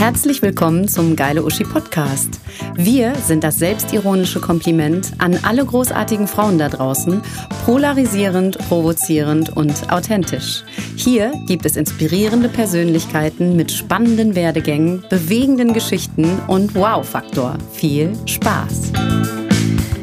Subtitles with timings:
[0.00, 2.40] Herzlich willkommen zum Geile Uschi Podcast.
[2.74, 7.20] Wir sind das selbstironische Kompliment an alle großartigen Frauen da draußen,
[7.66, 10.64] polarisierend, provozierend und authentisch.
[10.96, 17.58] Hier gibt es inspirierende Persönlichkeiten mit spannenden Werdegängen, bewegenden Geschichten und Wow-Faktor.
[17.70, 18.92] Viel Spaß!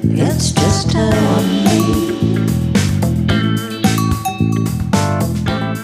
[0.03, 0.95] It's just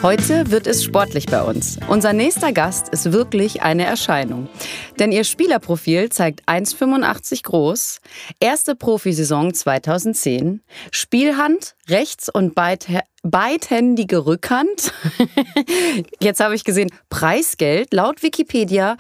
[0.04, 1.80] Heute wird es sportlich bei uns.
[1.88, 4.50] Unser nächster Gast ist wirklich eine Erscheinung.
[5.00, 8.02] Denn ihr Spielerprofil zeigt 1,85 groß,
[8.42, 14.92] erste Profisaison 2010, Spielhand, rechts- und beidhändige Rückhand.
[16.20, 18.98] Jetzt habe ich gesehen, Preisgeld laut Wikipedia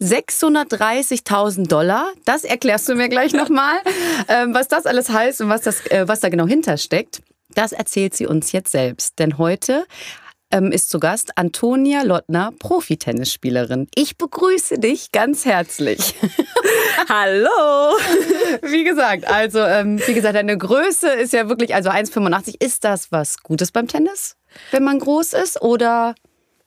[0.00, 2.06] 630.000 Dollar.
[2.26, 3.78] Das erklärst du mir gleich nochmal,
[4.28, 7.22] ähm, was das alles heißt und was, das, äh, was da genau hintersteckt.
[7.56, 9.18] Das erzählt sie uns jetzt selbst.
[9.18, 9.84] Denn heute
[10.50, 13.88] ähm, ist zu Gast Antonia Lottner, Profitennisspielerin.
[13.94, 16.14] Ich begrüße dich ganz herzlich.
[17.08, 17.96] Hallo!
[18.62, 22.62] Wie gesagt, also ähm, wie gesagt, deine Größe ist ja wirklich, also 1,85.
[22.62, 24.36] Ist das was Gutes beim Tennis,
[24.70, 26.14] wenn man groß ist oder?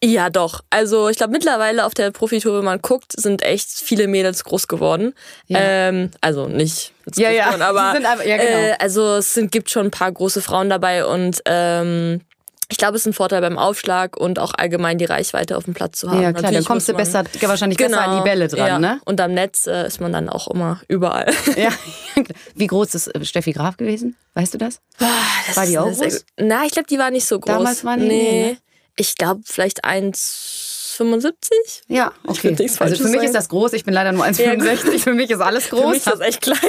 [0.04, 0.62] Ja, doch.
[0.70, 4.68] Also ich glaube mittlerweile auf der Profitour, wenn man guckt, sind echt viele Mädels groß
[4.68, 5.14] geworden.
[5.48, 5.60] Ja.
[5.60, 7.48] Ähm, also nicht ja, ja.
[7.48, 8.50] Geworden, aber, aber ja, genau.
[8.50, 12.22] äh, also es sind, gibt schon ein paar große Frauen dabei und ähm,
[12.70, 15.74] ich glaube, es ist ein Vorteil beim Aufschlag und auch allgemein die Reichweite auf dem
[15.74, 16.22] Platz zu haben.
[16.22, 18.80] Ja, klar, Natürlich dann kommst du besser, wahrscheinlich genau, besser an die Bälle dran, ja.
[18.80, 19.00] ne?
[19.06, 21.34] Und am Netz äh, ist man dann auch immer überall.
[21.56, 21.70] Ja.
[22.56, 24.16] Wie groß ist äh, Steffi Graf gewesen?
[24.34, 24.80] Weißt du das?
[25.00, 25.08] Boah,
[25.48, 26.26] das war die auch groß?
[26.38, 27.54] Na, ich glaube, die war nicht so groß.
[27.54, 28.32] Damals war die nee.
[28.32, 28.58] nee ne?
[28.98, 31.52] Ich glaube, vielleicht 1,75?
[31.88, 32.56] Ja, okay.
[32.60, 33.26] Also für mich sagen.
[33.26, 33.74] ist das groß.
[33.74, 34.92] Ich bin leider nur 1,65.
[34.92, 35.80] Ja, für mich ist alles groß.
[35.82, 36.60] Für mich ist das echt klein.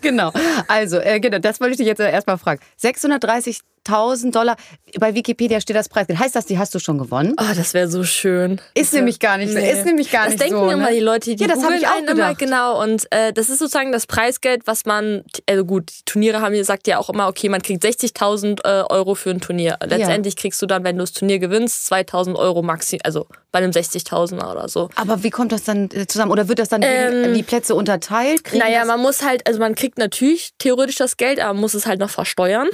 [0.00, 0.32] genau.
[0.68, 2.60] Also, äh, genau, das wollte ich dich jetzt äh, erstmal fragen.
[2.76, 4.56] 630 1000 Dollar.
[4.98, 6.18] Bei Wikipedia steht das Preisgeld.
[6.18, 7.34] Heißt das, die hast du schon gewonnen?
[7.38, 8.60] Oh, das wäre so schön.
[8.74, 9.70] Ist nämlich gar nicht, nee.
[9.70, 10.50] ist nämlich gar das nicht so.
[10.50, 10.72] Das denken ne?
[10.72, 12.82] immer die Leute, die ja, das habe ich auch immer genau.
[12.82, 16.86] Und äh, das ist sozusagen das Preisgeld, was man, also gut, die Turniere haben gesagt
[16.86, 19.78] ja auch immer, okay, man kriegt 60.000 äh, Euro für ein Turnier.
[19.84, 20.40] Letztendlich ja.
[20.40, 24.50] kriegst du dann, wenn du das Turnier gewinnst, 2.000 Euro maximal, also bei einem 60.000er
[24.50, 24.90] oder so.
[24.94, 26.30] Aber wie kommt das dann äh, zusammen?
[26.30, 28.44] Oder wird das dann ähm, die Plätze unterteilt?
[28.44, 31.74] Kriegen naja, man muss halt, also man kriegt natürlich theoretisch das Geld, aber man muss
[31.74, 32.68] es halt noch versteuern.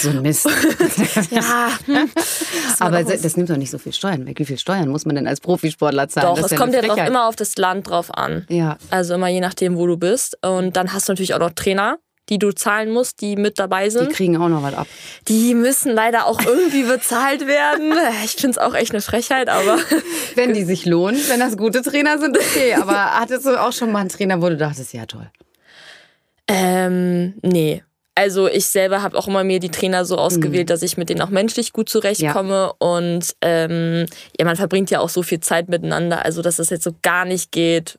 [0.00, 0.46] so Mist.
[1.30, 1.70] ja.
[2.80, 4.38] Aber das, das nimmt doch nicht so viel Steuern weg.
[4.38, 6.36] Wie viel Steuern muss man denn als Profisportler zahlen?
[6.36, 8.46] Doch, es ja kommt ja doch immer auf das Land drauf an.
[8.48, 8.78] Ja.
[8.90, 10.38] Also immer je nachdem, wo du bist.
[10.44, 13.88] Und dann hast du natürlich auch noch Trainer die du zahlen musst, die mit dabei
[13.90, 14.10] sind.
[14.10, 14.86] Die kriegen auch noch was ab.
[15.28, 17.94] Die müssen leider auch irgendwie bezahlt werden.
[18.24, 19.78] Ich finde es auch echt eine Frechheit, aber.
[20.34, 22.74] wenn die sich lohnen, wenn das gute Trainer sind, okay.
[22.74, 25.30] Aber hattest du auch schon mal einen Trainer, wo du dachtest, ja toll?
[26.46, 27.82] Ähm, nee.
[28.18, 30.72] Also ich selber habe auch immer mir die Trainer so ausgewählt, mhm.
[30.72, 32.50] dass ich mit denen auch menschlich gut zurechtkomme.
[32.52, 32.74] Ja.
[32.80, 34.06] Und ähm,
[34.36, 37.24] ja, man verbringt ja auch so viel Zeit miteinander, also dass es jetzt so gar
[37.24, 37.96] nicht geht.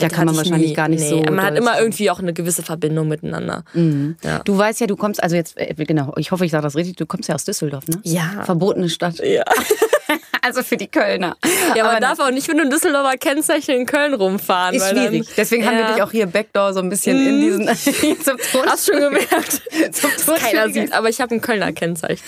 [0.00, 0.74] Da kann man wahrscheinlich nie.
[0.74, 1.22] gar nicht nee, so.
[1.22, 3.64] Man hat immer irgendwie auch eine gewisse Verbindung miteinander.
[3.74, 4.16] Mhm.
[4.22, 4.40] Ja.
[4.40, 6.96] Du weißt ja, du kommst, also jetzt, äh, genau, ich hoffe, ich sage das richtig,
[6.96, 8.00] du kommst ja aus Düsseldorf, ne?
[8.04, 8.42] Ja.
[8.44, 9.18] Verbotene Stadt.
[9.18, 9.44] Ja.
[10.42, 11.36] also für die Kölner.
[11.74, 14.74] Ja, man darf auch nicht mit einem Düsseldorfer Kennzeichen in Köln rumfahren.
[14.74, 15.28] Ist schwierig.
[15.36, 15.70] Deswegen ja.
[15.70, 17.66] haben wir dich auch hier Backdoor so ein bisschen in diesen
[18.22, 18.66] zum Ton.
[18.66, 19.62] Hast schon gemerkt.
[19.92, 22.22] zum Ton Keiner sieht, aber ich habe ein Kölner Kennzeichen.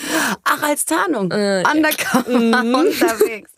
[0.45, 1.31] Ach, als Tarnung.
[1.31, 2.75] Äh, Undercover mhm.
[2.75, 3.51] unterwegs.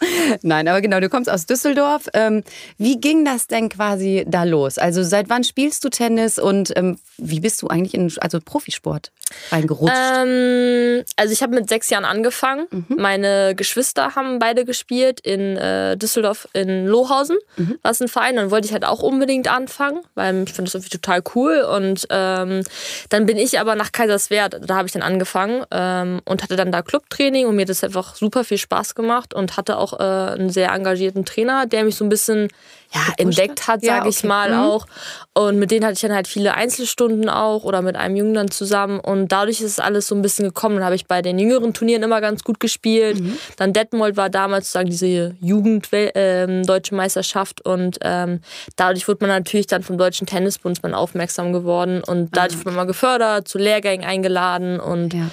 [0.42, 2.08] Nein, aber genau, du kommst aus Düsseldorf.
[2.14, 2.42] Ähm,
[2.78, 4.78] wie ging das denn quasi da los?
[4.78, 9.12] Also seit wann spielst du Tennis und ähm, wie bist du eigentlich in also Profisport
[9.50, 9.94] reingerutscht?
[9.94, 12.66] Ähm, also ich habe mit sechs Jahren angefangen.
[12.70, 12.96] Mhm.
[12.96, 17.38] Meine Geschwister haben beide gespielt in äh, Düsseldorf in Lohausen.
[17.56, 17.78] Mhm.
[17.82, 18.36] Das ist ein Verein.
[18.36, 21.60] Dann wollte ich halt auch unbedingt anfangen, weil ich finde das irgendwie total cool.
[21.62, 22.62] Und ähm,
[23.08, 26.72] dann bin ich aber nach Kaiserswerth, da habe ich dann angefangen ähm, und hatte dann
[26.72, 30.02] da Clubtraining und mir hat das einfach super viel Spaß gemacht und hatte auch äh,
[30.02, 32.48] einen sehr engagierten Trainer, der mich so ein bisschen
[32.94, 34.08] ja, entdeckt hat, sage ja, okay.
[34.10, 34.58] ich mal mhm.
[34.58, 34.86] auch.
[35.34, 38.50] Und mit denen hatte ich dann halt viele Einzelstunden auch oder mit einem Jungen dann
[38.50, 39.00] zusammen.
[39.00, 40.76] Und dadurch ist es alles so ein bisschen gekommen.
[40.76, 43.20] Dann habe ich bei den jüngeren Turnieren immer ganz gut gespielt.
[43.20, 43.38] Mhm.
[43.56, 47.64] Dann Detmold war damals sozusagen diese Jugend-Deutsche ähm, Meisterschaft.
[47.64, 48.40] Und ähm,
[48.76, 52.02] dadurch wurde man natürlich dann vom Deutschen Tennisbund aufmerksam geworden.
[52.06, 52.60] Und dadurch mhm.
[52.60, 54.80] wurde man mal gefördert, zu Lehrgängen eingeladen.
[54.80, 55.30] Und ja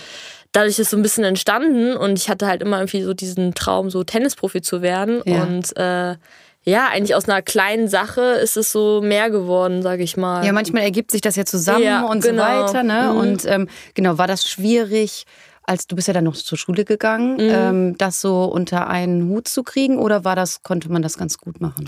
[0.51, 3.89] dadurch ist so ein bisschen entstanden und ich hatte halt immer irgendwie so diesen Traum,
[3.89, 5.21] so Tennisprofi zu werden.
[5.25, 5.43] Ja.
[5.43, 6.15] Und äh,
[6.65, 10.45] ja, eigentlich aus einer kleinen Sache ist es so mehr geworden, sage ich mal.
[10.45, 12.43] Ja, manchmal ergibt sich das ja zusammen ja, und genau.
[12.43, 12.83] so weiter.
[12.83, 13.09] Ne?
[13.11, 13.17] Mhm.
[13.17, 15.25] Und ähm, genau, war das schwierig,
[15.69, 17.51] als du bist ja dann noch zur Schule gegangen, mhm.
[17.51, 21.37] ähm, das so unter einen Hut zu kriegen oder war das, konnte man das ganz
[21.37, 21.87] gut machen?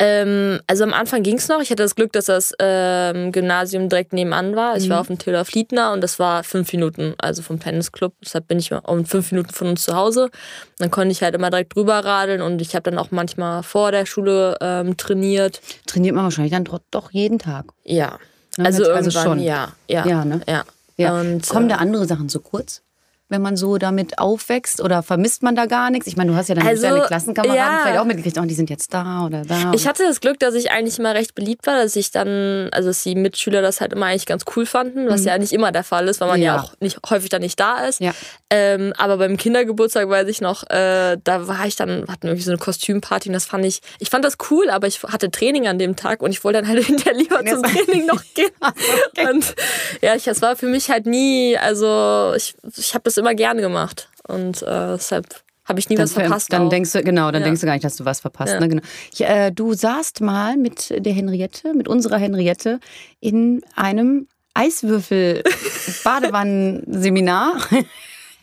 [0.00, 1.60] Ähm, also am Anfang ging es noch.
[1.60, 4.76] Ich hatte das Glück, dass das ähm, Gymnasium direkt nebenan war.
[4.76, 4.90] Ich mhm.
[4.90, 8.14] war auf dem Theodor Fliedner und das war fünf Minuten, also vom Tennisclub.
[8.20, 10.30] Deshalb bin ich um fünf Minuten von uns zu Hause.
[10.78, 13.92] Dann konnte ich halt immer direkt drüber radeln und ich habe dann auch manchmal vor
[13.92, 15.60] der Schule ähm, trainiert.
[15.86, 17.66] Trainiert man wahrscheinlich dann doch jeden Tag?
[17.84, 18.18] Ja.
[18.58, 19.38] Also, also schon.
[19.38, 20.40] Ja, ja, ja, ne?
[20.48, 20.64] ja.
[20.96, 21.20] ja.
[21.20, 22.82] Und, Kommen da äh, andere Sachen zu kurz?
[23.30, 24.82] Wenn man so damit aufwächst?
[24.82, 26.06] Oder vermisst man da gar nichts?
[26.06, 27.80] Ich meine, du hast ja dann also, deine Klassenkameraden ja.
[27.82, 29.72] vielleicht auch mitgekriegt, oh, die sind jetzt da oder da.
[29.74, 32.88] Ich hatte das Glück, dass ich eigentlich immer recht beliebt war, dass ich dann, also
[32.88, 35.28] dass die Mitschüler das halt immer eigentlich ganz cool fanden, was mhm.
[35.28, 37.58] ja nicht immer der Fall ist, weil man ja, ja auch nicht, häufig dann nicht
[37.58, 38.00] da ist.
[38.00, 38.12] Ja.
[38.50, 42.50] Ähm, aber beim Kindergeburtstag weiß ich noch, äh, da war ich dann, hatten irgendwie so
[42.50, 45.78] eine Kostümparty und das fand ich, ich fand das cool, aber ich hatte Training an
[45.78, 48.50] dem Tag und ich wollte dann halt hinterher lieber zum Training noch gehen.
[48.60, 49.30] okay.
[49.30, 49.54] Und
[50.02, 53.60] ja, ich, das war für mich halt nie, also ich, ich habe das immer gerne
[53.60, 54.08] gemacht.
[54.26, 55.26] Und äh, deshalb
[55.64, 56.52] habe ich nie dann was verpasst.
[56.52, 56.70] Dann auch.
[56.70, 57.46] denkst du, genau, dann ja.
[57.46, 58.54] denkst du gar nicht, dass du was verpasst.
[58.54, 58.60] Ja.
[58.60, 58.68] Ne?
[58.68, 58.82] Genau.
[59.12, 62.80] Ich, äh, du saßt mal mit der Henriette, mit unserer Henriette,
[63.20, 67.52] in einem Eiswürfel-Badewannenseminar.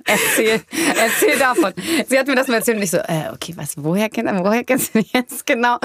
[0.07, 0.61] Erzähl,
[0.99, 1.73] erzähl davon.
[2.07, 4.63] Sie hat mir das mal erzählt und ich so, äh, okay, was, woher, kenn, woher
[4.63, 5.77] kennst du jetzt genau?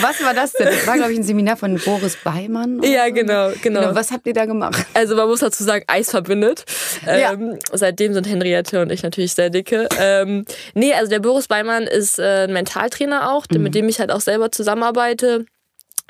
[0.00, 0.66] Was war das denn?
[0.66, 2.82] Das war, glaube ich, ein Seminar von Boris Beimann.
[2.82, 3.14] Ja, so.
[3.14, 3.94] genau, genau, genau.
[3.94, 4.86] Was habt ihr da gemacht?
[4.94, 6.64] Also man muss dazu sagen, Eis verbindet.
[7.04, 7.32] Ja.
[7.32, 9.88] Ähm, seitdem sind Henriette und ich natürlich sehr dicke.
[9.98, 10.44] Ähm,
[10.74, 13.62] nee, also der Boris Beimann ist äh, ein Mentaltrainer auch, mhm.
[13.62, 15.46] mit dem ich halt auch selber zusammenarbeite.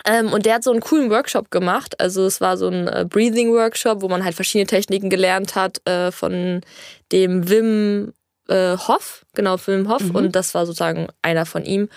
[0.06, 2.00] Ähm, und der hat so einen coolen Workshop gemacht.
[2.00, 6.12] Also es war so ein äh, Breathing-Workshop, wo man halt verschiedene Techniken gelernt hat äh,
[6.12, 6.60] von
[7.12, 8.12] dem Wim
[8.48, 10.02] äh, Hoff, genau, Film Hoff.
[10.02, 10.14] Mhm.
[10.14, 11.88] Und das war sozusagen einer von ihm.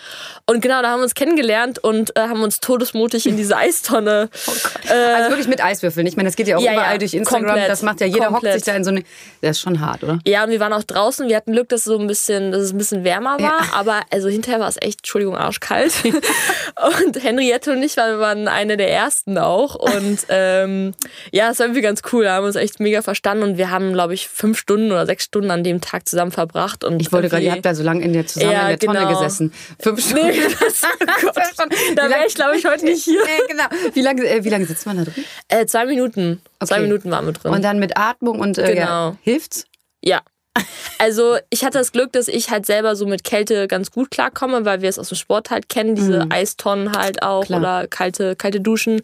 [0.45, 4.29] Und genau, da haben wir uns kennengelernt und äh, haben uns todesmutig in diese Eistonne.
[4.47, 4.51] Oh
[4.89, 6.05] äh, also wirklich mit Eiswürfeln.
[6.07, 7.45] Ich meine, das geht ja auch ja, überall ja, durch Instagram.
[7.45, 8.53] Komplett, das macht ja jeder, komplett.
[8.53, 9.03] hockt sich da in so eine.
[9.41, 10.19] Das ist schon hart, oder?
[10.25, 11.27] Ja, und wir waren auch draußen.
[11.27, 13.61] Wir hatten Glück, dass es so ein bisschen, dass es ein bisschen wärmer war.
[13.61, 13.73] Ja.
[13.73, 15.93] Aber also hinterher war es echt, Entschuldigung, arschkalt.
[16.03, 19.75] und Henriette und ich waren, waren eine der ersten auch.
[19.75, 20.93] Und ähm,
[21.31, 22.25] ja, es war irgendwie ganz cool.
[22.25, 23.43] Da haben wir uns echt mega verstanden.
[23.43, 26.40] Und wir haben, glaube ich, fünf Stunden oder sechs Stunden an dem Tag zusammen verbracht.
[26.83, 28.79] Und ich wollte gerade, ihr habt da so lange in der, zusammen ja, in der
[28.79, 29.11] Tonne genau.
[29.11, 29.53] gesessen.
[29.79, 30.27] Fünf Stunden.
[30.27, 31.31] Nee, das, oh
[31.95, 33.21] da wäre ich, glaube ich, heute nicht hier.
[33.31, 33.63] Nee, genau.
[33.93, 35.23] Wie lange, äh, wie lange sitzt man da drin?
[35.47, 36.41] Äh, zwei Minuten.
[36.59, 36.67] Okay.
[36.67, 37.51] Zwei Minuten waren wir drin.
[37.51, 38.81] Und dann mit Atmung und äh, genau.
[38.81, 39.65] ja, hilft's?
[40.01, 40.21] Ja.
[40.97, 44.65] Also ich hatte das Glück, dass ich halt selber so mit Kälte ganz gut klarkomme,
[44.65, 46.31] weil wir es aus dem Sport halt kennen, diese mhm.
[46.31, 47.59] Eistonnen halt auch Klar.
[47.59, 49.01] oder kalte, kalte Duschen.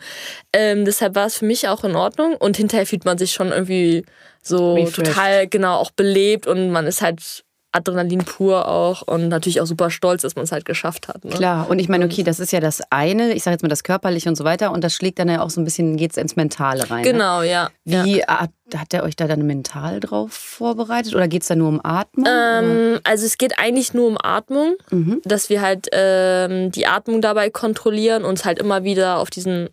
[0.51, 3.51] Ähm, deshalb war es für mich auch in Ordnung und hinterher fühlt man sich schon
[3.51, 4.05] irgendwie
[4.47, 5.07] so Refreshed.
[5.07, 9.91] total genau auch belebt und man ist halt Adrenalin pur auch und natürlich auch super
[9.91, 11.23] stolz, dass man es halt geschafft hat.
[11.25, 11.31] Ne?
[11.31, 13.83] Klar, und ich meine, okay, das ist ja das eine, ich sage jetzt mal das
[13.83, 16.17] Körperliche und so weiter und das schlägt dann ja auch so ein bisschen, geht es
[16.17, 17.03] ins Mentale rein.
[17.03, 17.11] Ne?
[17.11, 17.49] Genau, ne?
[17.49, 17.69] ja.
[17.83, 18.27] Wie ja.
[18.27, 21.81] Hat, hat er euch da dann mental drauf vorbereitet oder geht es da nur um
[21.83, 22.25] Atmung?
[22.27, 25.21] Ähm, also es geht eigentlich nur um Atmung, mhm.
[25.23, 29.69] dass wir halt ähm, die Atmung dabei kontrollieren und uns halt immer wieder auf diesen,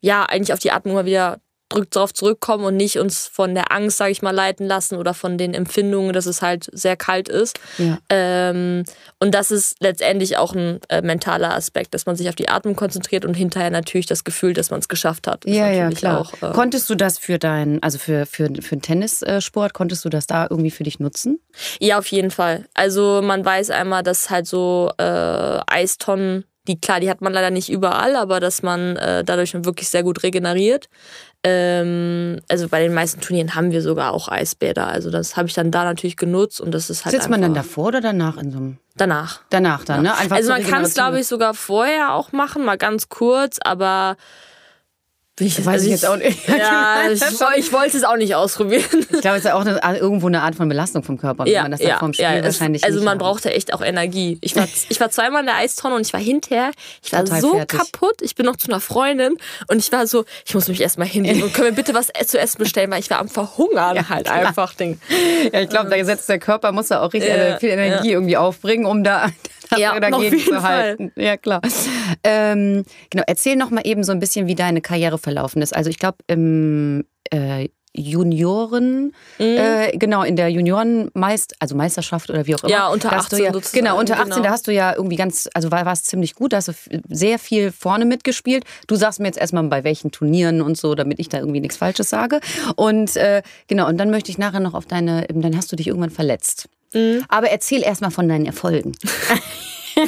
[0.00, 3.96] ja, eigentlich auf die Atmung mal wieder darauf zurückkommen und nicht uns von der Angst,
[3.96, 7.58] sage ich mal, leiten lassen oder von den Empfindungen, dass es halt sehr kalt ist.
[7.78, 7.98] Ja.
[8.08, 8.84] Ähm,
[9.18, 12.76] und das ist letztendlich auch ein äh, mentaler Aspekt, dass man sich auf die Atmung
[12.76, 15.44] konzentriert und hinterher natürlich das Gefühl, dass man es geschafft hat.
[15.44, 16.20] Ja, ja, klar.
[16.20, 20.08] Auch, äh, konntest du das für deinen, also für, für, für den Tennissport, konntest du
[20.08, 21.40] das da irgendwie für dich nutzen?
[21.80, 22.66] Ja, auf jeden Fall.
[22.74, 27.50] Also man weiß einmal, dass halt so äh, Eistonnen die klar, die hat man leider
[27.50, 30.88] nicht überall, aber dass man äh, dadurch wirklich sehr gut regeneriert.
[31.48, 34.88] Ähm, also bei den meisten Turnieren haben wir sogar auch Eisbäder.
[34.88, 37.14] Also das habe ich dann da natürlich genutzt und das ist halt.
[37.14, 38.78] Sitzt man dann davor oder danach in so einem?
[38.96, 39.42] Danach.
[39.50, 40.10] Danach dann, ja.
[40.10, 40.18] ne?
[40.18, 44.16] Einfach also man kann es, glaube ich, sogar vorher auch machen, mal ganz kurz, aber
[45.38, 46.48] ich, weiß also ich jetzt auch nicht.
[46.56, 47.20] Ja, ich,
[47.56, 48.84] ich, wollte es auch nicht ausprobieren.
[48.92, 51.62] Ich glaube, es ist auch eine, irgendwo eine Art von Belastung vom Körper, wenn ja,
[51.62, 54.38] man das ja, vom Spiel ja, wahrscheinlich Also man brauchte echt auch Energie.
[54.40, 56.70] Ich war, ich war zweimal in der Eistonne und ich war hinterher,
[57.02, 57.78] ich war Total so fertig.
[57.78, 58.22] kaputt.
[58.22, 59.36] Ich bin noch zu einer Freundin
[59.68, 62.38] und ich war so, ich muss mich erstmal hinlegen und können wir bitte was zu
[62.38, 64.46] essen bestellen, weil ich war am Verhungern ja, halt klar.
[64.46, 64.74] einfach.
[64.74, 64.98] Ding.
[65.52, 68.86] Ja, ich glaube, da setzt der Körper, muss da auch richtig viel Energie irgendwie aufbringen,
[68.86, 69.30] um da
[69.76, 71.12] ja, dagegen zu halten.
[71.14, 71.24] Fall.
[71.24, 71.60] Ja, klar.
[72.22, 75.74] Ähm, genau, erzähl noch mal eben so ein bisschen, wie deine Karriere verlaufen ist.
[75.74, 79.44] Also ich glaube, im äh, Junioren, mhm.
[79.44, 82.70] äh, genau, in der Juniorenmeist, also Meisterschaft oder wie auch immer.
[82.70, 84.42] Ja, unter 18 ja, Genau, unter 18, genau.
[84.42, 86.72] da hast du ja irgendwie ganz, also war es ziemlich gut, da hast du
[87.08, 88.64] sehr viel vorne mitgespielt.
[88.86, 91.76] Du sagst mir jetzt erstmal, bei welchen Turnieren und so, damit ich da irgendwie nichts
[91.76, 92.40] Falsches sage.
[92.76, 95.88] Und äh, genau, und dann möchte ich nachher noch auf deine, dann hast du dich
[95.88, 96.68] irgendwann verletzt.
[96.92, 97.24] Mhm.
[97.28, 98.92] Aber erzähl erstmal von deinen Erfolgen.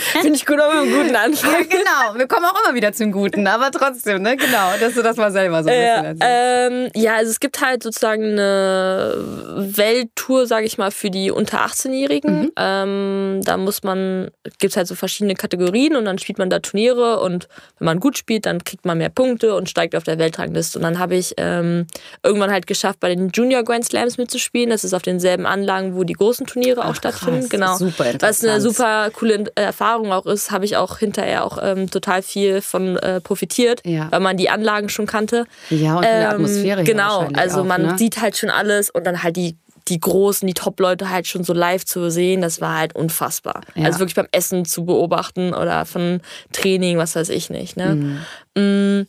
[0.20, 1.52] Finde ich gut, aber einen guten Anfang.
[1.52, 2.18] Ja, genau.
[2.18, 4.36] Wir kommen auch immer wieder zum Guten, aber trotzdem, ne?
[4.36, 7.82] Genau, dass du das mal selber so ein bisschen ähm, Ja, also es gibt halt
[7.82, 9.14] sozusagen eine
[9.56, 12.42] Welttour, sage ich mal, für die unter 18-Jährigen.
[12.42, 12.52] Mhm.
[12.56, 16.58] Ähm, da muss man, gibt es halt so verschiedene Kategorien und dann spielt man da
[16.60, 20.18] Turniere und wenn man gut spielt, dann kriegt man mehr Punkte und steigt auf der
[20.18, 20.78] Weltrangliste.
[20.78, 21.86] Und dann habe ich ähm,
[22.22, 24.70] irgendwann halt geschafft, bei den Junior Grand Slams mitzuspielen.
[24.70, 27.40] Das ist auf denselben Anlagen, wo die großen Turniere Ach, auch stattfinden.
[27.40, 27.76] Krass, genau.
[27.76, 32.22] Super Was eine super coole Erfahrung auch ist, habe ich auch hinterher auch ähm, total
[32.22, 34.08] viel von äh, profitiert, ja.
[34.10, 35.46] weil man die Anlagen schon kannte.
[35.70, 36.84] Ja, und ähm, die Atmosphäre.
[36.84, 37.98] Genau, also auch, man ne?
[37.98, 39.56] sieht halt schon alles und dann halt die
[39.88, 43.62] die großen, die Top-Leute halt schon so live zu sehen, das war halt unfassbar.
[43.74, 43.86] Ja.
[43.86, 46.20] Also wirklich beim Essen zu beobachten oder von
[46.52, 47.78] Training, was weiß ich nicht.
[47.78, 48.20] Ne?
[48.54, 49.06] Mhm.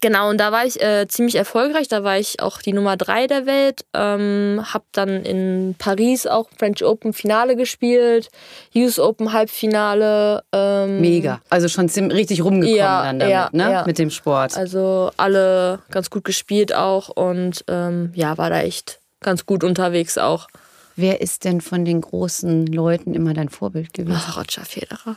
[0.00, 1.88] Genau, und da war ich äh, ziemlich erfolgreich.
[1.88, 3.84] Da war ich auch die Nummer drei der Welt.
[3.92, 8.30] Ähm, hab dann in Paris auch French Open Finale gespielt,
[8.74, 10.42] US Open Halbfinale.
[10.52, 11.40] Ähm, Mega.
[11.50, 13.70] Also schon richtig rumgekommen ja, dann damit, ja, ne?
[13.70, 13.84] Ja.
[13.86, 14.56] Mit dem Sport.
[14.56, 20.16] Also alle ganz gut gespielt auch und ähm, ja, war da echt ganz gut unterwegs
[20.16, 20.48] auch.
[20.96, 24.20] Wer ist denn von den großen Leuten immer dein Vorbild gewesen?
[24.22, 25.16] Ach, Roger Federer.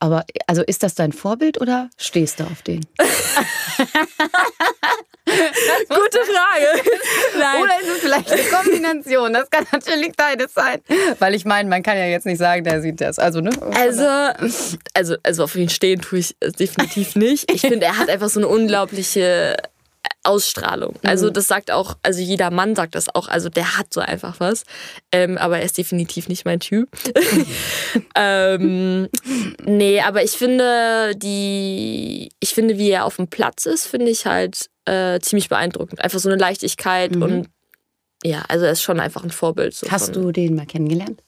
[0.00, 2.80] Aber also ist das dein Vorbild oder stehst du auf den?
[5.88, 6.82] Gute Frage.
[7.38, 7.62] Nein.
[7.62, 9.32] Oder ist es vielleicht eine Kombination?
[9.32, 10.80] Das kann natürlich beides sein.
[11.18, 13.18] Weil ich meine, man kann ja jetzt nicht sagen, der sieht das.
[13.18, 13.50] Also, ne?
[13.74, 14.06] Also,
[14.94, 17.50] also, also auf ihn stehen tue ich definitiv nicht.
[17.52, 19.56] Ich finde, er hat einfach so eine unglaubliche
[20.22, 20.96] Ausstrahlung.
[21.02, 21.32] Also mhm.
[21.32, 24.64] das sagt auch, also jeder Mann sagt das auch, also der hat so einfach was.
[25.12, 26.88] Ähm, aber er ist definitiv nicht mein Typ.
[28.14, 29.08] ähm,
[29.64, 34.26] nee, aber ich finde, die, ich finde, wie er auf dem Platz ist, finde ich
[34.26, 36.02] halt äh, ziemlich beeindruckend.
[36.02, 37.22] Einfach so eine Leichtigkeit mhm.
[37.22, 37.48] und
[38.22, 39.74] ja, also er ist schon einfach ein Vorbild.
[39.74, 41.22] So Hast du den mal kennengelernt?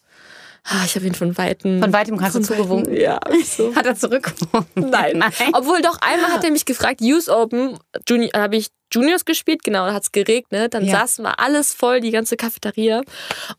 [0.65, 1.81] Ah, ich habe ihn von Weitem.
[1.83, 2.95] Von Weitem hast du zugewunken?
[2.95, 3.19] Ja.
[3.45, 3.75] So.
[3.75, 4.69] Hat er zurückgewunken?
[4.91, 5.19] Nein.
[5.19, 5.33] Nein.
[5.53, 7.79] Obwohl doch einmal hat er mich gefragt, US Open,
[8.35, 10.75] habe ich Juniors gespielt, genau, da hat es geregnet.
[10.75, 11.01] Dann ja.
[11.01, 13.03] saßen wir alles voll, die ganze Cafeteria.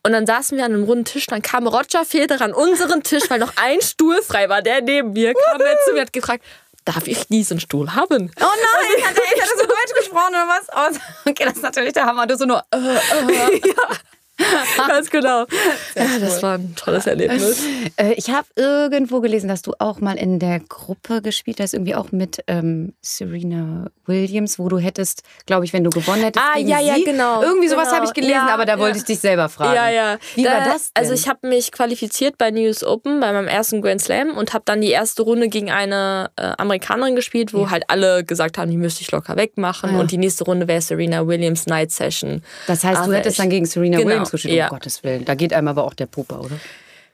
[0.03, 1.25] Und dann saßen wir an einem runden Tisch.
[1.27, 4.61] Dann kam Roger Federer an unseren Tisch, weil noch ein Stuhl frei war.
[4.61, 6.43] Der neben mir kam er zu mir hat gefragt,
[6.85, 8.31] darf ich diesen Stuhl haben?
[8.39, 10.67] Oh nein, hat er, hat er so Deutsch gesprochen oder was?
[10.71, 12.27] Oh, okay, das ist natürlich der Hammer.
[12.27, 13.61] Du so nur, äh, äh.
[13.67, 13.97] ja.
[14.87, 15.45] Ganz genau.
[15.93, 16.19] Sehr ja, cool.
[16.19, 17.63] das war ein tolles Erlebnis.
[17.97, 21.93] Äh, ich habe irgendwo gelesen, dass du auch mal in der Gruppe gespielt hast, irgendwie
[21.93, 26.43] auch mit ähm, Serena Williams, wo du hättest, glaube ich, wenn du gewonnen hättest.
[26.43, 27.43] Ah, ja, ja, genau.
[27.43, 27.97] Irgendwie sowas genau.
[27.97, 29.01] habe ich gelesen, ja, aber da wollte ja.
[29.01, 29.75] ich dich selber fragen.
[29.75, 30.17] Ja, ja.
[30.33, 30.91] Wie da, war das?
[30.93, 31.03] Denn?
[31.03, 34.63] Also, ich habe mich qualifiziert bei News Open, bei meinem ersten Grand Slam und habe
[34.65, 38.77] dann die erste Runde gegen eine äh, Amerikanerin gespielt, wo halt alle gesagt haben, die
[38.77, 39.95] müsste ich locker wegmachen.
[39.95, 42.43] Und die nächste Runde wäre Serena Williams Night Session.
[42.67, 44.09] Das heißt, du hättest dann gegen Serena genau.
[44.09, 44.65] Williams Gespielt, ja.
[44.65, 45.25] um Gottes Willen.
[45.25, 46.59] Da geht einem aber auch der Puppe, oder?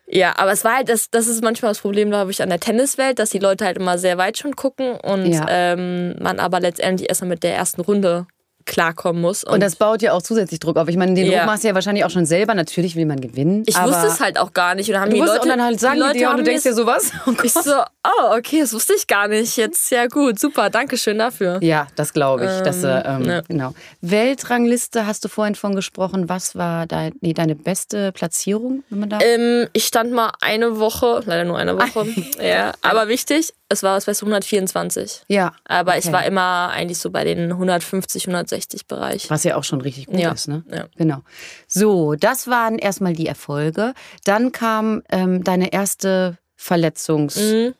[0.07, 2.59] Ja, aber es war halt, das, das ist manchmal das Problem, glaube ich, an der
[2.59, 5.45] Tenniswelt, dass die Leute halt immer sehr weit schon gucken und ja.
[5.47, 8.25] ähm, man aber letztendlich erstmal mit der ersten Runde
[8.69, 9.43] klarkommen muss.
[9.43, 10.87] Und, und, das baut ja auch zusätzlich Druck auf.
[10.87, 11.39] Ich meine, den ja.
[11.39, 12.53] Druck machst du ja wahrscheinlich auch schon selber.
[12.53, 13.63] Natürlich will man gewinnen.
[13.65, 14.89] Ich wusste es halt auch gar nicht.
[14.89, 16.73] Und, haben die Leute, und dann halt sagen die, Leute dir und du denkst dir
[16.73, 17.11] sowas.
[17.25, 19.57] Oh ich so, oh, okay, das wusste ich gar nicht.
[19.57, 21.59] Jetzt, ja gut, super, danke schön dafür.
[21.61, 22.51] Ja, das glaube ich.
[22.51, 23.43] Ähm, dass, äh, ähm, ne.
[23.47, 23.73] genau.
[24.01, 26.29] Weltrangliste hast du vorhin von gesprochen.
[26.29, 29.19] Was war dein, nee, deine beste Platzierung, wenn man da?
[29.21, 32.07] Ähm, ich stand mal eine Woche, leider nur eine Woche.
[32.41, 35.23] ja, aber wichtig, es war was du, 124.
[35.27, 35.53] Ja.
[35.65, 36.01] Aber okay.
[36.03, 39.29] ich war immer eigentlich so bei den 150, 160 Bereich.
[39.29, 40.31] Was ja auch schon richtig gut ja.
[40.31, 40.63] ist, ne?
[40.71, 40.87] Ja.
[40.97, 41.21] Genau.
[41.67, 43.93] So, das waren erstmal die Erfolge.
[44.25, 47.75] Dann kam ähm, deine erste Verletzungs mhm.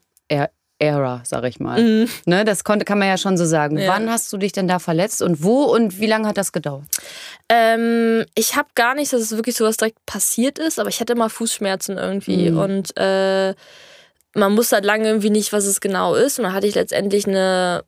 [0.82, 1.82] Era, sag ich mal.
[1.82, 2.10] Mhm.
[2.26, 3.78] Ne, das konnte, kann man ja schon so sagen.
[3.78, 3.90] Ja.
[3.90, 6.86] Wann hast du dich denn da verletzt und wo und wie lange hat das gedauert?
[7.50, 11.02] Ähm, ich habe gar nicht, dass es wirklich so was direkt passiert ist, aber ich
[11.02, 12.58] hatte immer Fußschmerzen irgendwie mhm.
[12.58, 13.56] und äh,
[14.36, 16.40] man wusste halt lange irgendwie nicht, was es genau ist.
[16.40, 17.84] Und dann hatte ich letztendlich eine,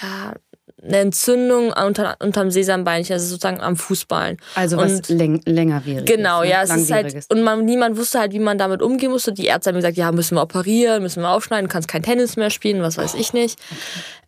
[0.00, 0.34] ja,
[0.82, 4.36] eine Entzündung unter, unterm Sesambeinchen, also sozusagen am Fußballen.
[4.54, 6.04] Also was und, läng längerwieriges.
[6.04, 6.50] Genau, ne?
[6.50, 9.32] ja, es ist halt, und man, niemand wusste halt, wie man damit umgehen musste.
[9.32, 12.50] Die Ärzte haben gesagt, ja, müssen wir operieren, müssen wir aufschneiden, kannst kein Tennis mehr
[12.50, 13.58] spielen, was weiß ich nicht.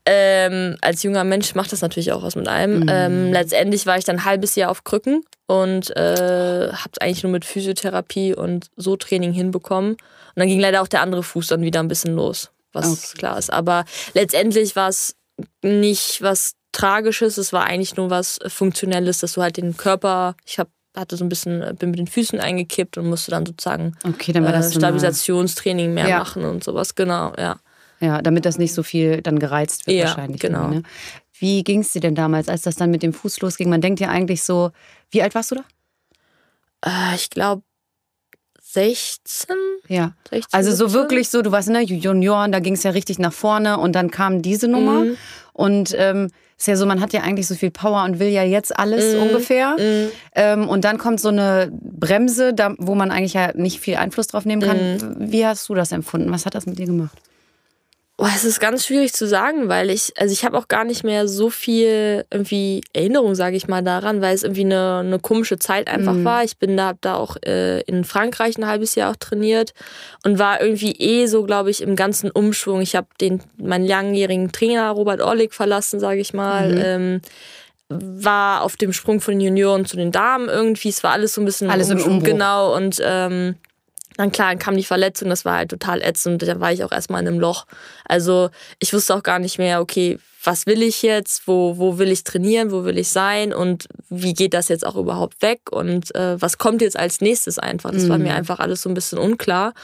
[0.08, 2.80] Ähm, als junger Mensch macht das natürlich auch was mit einem.
[2.80, 2.88] Mhm.
[2.88, 7.24] Ähm, letztendlich war ich dann ein halbes Jahr auf Krücken und äh, habe es eigentlich
[7.24, 9.92] nur mit Physiotherapie und so Training hinbekommen.
[9.92, 9.98] Und
[10.36, 13.18] dann ging leider auch der andere Fuß dann wieder ein bisschen los, was okay.
[13.18, 13.52] klar ist.
[13.52, 13.84] Aber
[14.14, 15.16] letztendlich war es
[15.62, 20.58] nicht was Tragisches, es war eigentlich nur was Funktionelles, dass du halt den Körper, ich
[20.58, 24.32] habe hatte so ein bisschen, bin mit den Füßen eingekippt und musste dann sozusagen okay,
[24.32, 26.18] dann äh, Stabilisationstraining mehr ja.
[26.18, 27.56] machen und sowas, genau, ja.
[28.00, 30.40] Ja, damit das nicht so viel dann gereizt wird ja, wahrscheinlich.
[30.40, 30.68] genau.
[30.68, 30.82] Ne?
[31.38, 33.68] Wie ging es dir denn damals, als das dann mit dem Fuß losging?
[33.70, 34.70] Man denkt ja eigentlich so,
[35.10, 35.64] wie alt warst du da?
[36.84, 37.62] Äh, ich glaube
[38.60, 39.56] 16?
[39.88, 40.12] Ja.
[40.30, 40.92] 16, Also so 17?
[41.00, 43.92] wirklich so, du warst in der Junioren, da ging es ja richtig nach vorne und
[43.94, 45.00] dann kam diese Nummer.
[45.04, 45.16] Mhm.
[45.52, 48.42] Und ähm, ist ja so, man hat ja eigentlich so viel Power und will ja
[48.42, 49.22] jetzt alles Mhm.
[49.22, 49.76] ungefähr.
[50.34, 54.26] Ähm, und dann kommt so eine Bremse, da, wo man eigentlich ja nicht viel Einfluss
[54.26, 54.96] drauf nehmen kann.
[54.96, 55.32] Mhm.
[55.32, 56.30] Wie hast du das empfunden?
[56.30, 57.16] Was hat das mit dir gemacht?
[58.18, 61.04] Oh, es ist ganz schwierig zu sagen, weil ich, also ich habe auch gar nicht
[61.04, 65.58] mehr so viel irgendwie Erinnerung, sage ich mal, daran, weil es irgendwie eine, eine komische
[65.58, 66.42] Zeit einfach war.
[66.42, 69.74] Ich bin da, hab da auch äh, in Frankreich ein halbes Jahr auch trainiert
[70.24, 72.80] und war irgendwie eh so, glaube ich, im ganzen Umschwung.
[72.80, 76.74] Ich habe den meinen langjährigen Trainer Robert Orlik verlassen, sage ich mal.
[76.82, 77.20] Ähm,
[77.90, 80.88] war auf dem Sprung von den Junioren zu den Damen irgendwie.
[80.88, 82.30] Es war alles so ein bisschen Alles im Umschwung, Umbruch.
[82.30, 82.74] Genau.
[82.74, 83.56] Und ähm,
[84.16, 86.42] dann klar, dann kam die Verletzung, das war halt total ätzend.
[86.42, 87.66] Da war ich auch erstmal in einem Loch.
[88.04, 91.46] Also ich wusste auch gar nicht mehr, okay, was will ich jetzt?
[91.46, 92.70] Wo, wo will ich trainieren?
[92.70, 93.52] Wo will ich sein?
[93.52, 95.60] Und wie geht das jetzt auch überhaupt weg?
[95.70, 97.90] Und äh, was kommt jetzt als nächstes einfach?
[97.90, 99.74] Das war mir einfach alles so ein bisschen unklar.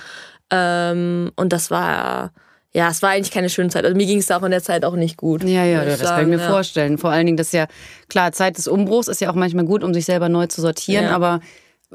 [0.51, 2.33] Ähm, und das war,
[2.73, 3.85] ja, es war eigentlich keine schöne Zeit.
[3.85, 5.43] Also mir ging es da auch in der Zeit auch nicht gut.
[5.45, 6.51] Ja, ja, das ich kann ich mir sagen, ja.
[6.55, 6.99] vorstellen.
[6.99, 7.67] Vor allen Dingen, das ist ja
[8.09, 11.07] klar, Zeit des Umbruchs ist ja auch manchmal gut, um sich selber neu zu sortieren,
[11.07, 11.11] Ja.
[11.17, 11.41] aber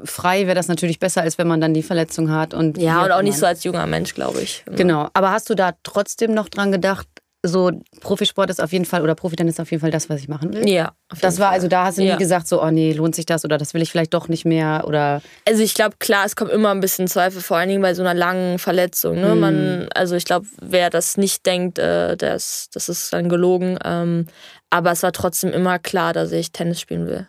[0.04, 2.54] frei wäre das natürlich besser, als wenn man dann die Verletzung hat.
[2.54, 4.64] Und Ja, und auch nicht so als junger Mensch, glaube ich.
[4.66, 5.08] Genau.
[5.14, 7.06] Aber hast du da trotzdem noch dran gedacht,
[7.44, 10.26] so Profisport ist auf jeden Fall oder Profitennis ist auf jeden Fall das, was ich
[10.28, 10.68] machen will?
[10.68, 10.92] Ja.
[11.20, 11.54] Das war Fall.
[11.54, 12.14] also, da hast du Ja.
[12.14, 14.44] nie gesagt, so, oh nee, lohnt sich das oder das will ich vielleicht doch nicht
[14.44, 15.22] mehr oder.
[15.46, 18.02] Also ich glaube, klar, es kommt immer ein bisschen Zweifel, vor allen Dingen bei so
[18.02, 19.20] einer langen Verletzung.
[19.20, 19.36] Ne?
[19.36, 23.78] Man, also ich glaube, wer das nicht denkt, äh, das, das ist dann gelogen.
[23.84, 24.26] Ähm,
[24.70, 27.28] aber es war trotzdem immer klar, dass ich Tennis spielen will.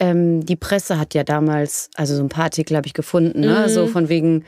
[0.00, 3.68] Ähm, die Presse hat ja damals, also so ein paar Artikel habe ich gefunden, ne?
[3.68, 4.44] so von wegen,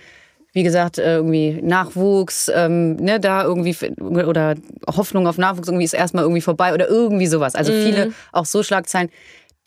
[0.54, 4.54] wie gesagt, äh, irgendwie Nachwuchs, ähm, ne, da irgendwie oder
[4.87, 7.54] Hoffnung auf Nachwuchs irgendwie ist erstmal irgendwie vorbei oder irgendwie sowas.
[7.54, 9.11] Also viele auch so Schlagzeilen.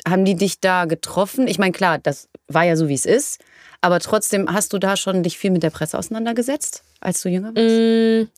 [0.07, 1.47] Haben die dich da getroffen?
[1.47, 3.39] Ich meine, klar, das war ja so, wie es ist.
[3.81, 7.53] Aber trotzdem hast du da schon dich viel mit der Presse auseinandergesetzt, als du jünger
[7.55, 7.57] warst?
[7.57, 8.29] Mm,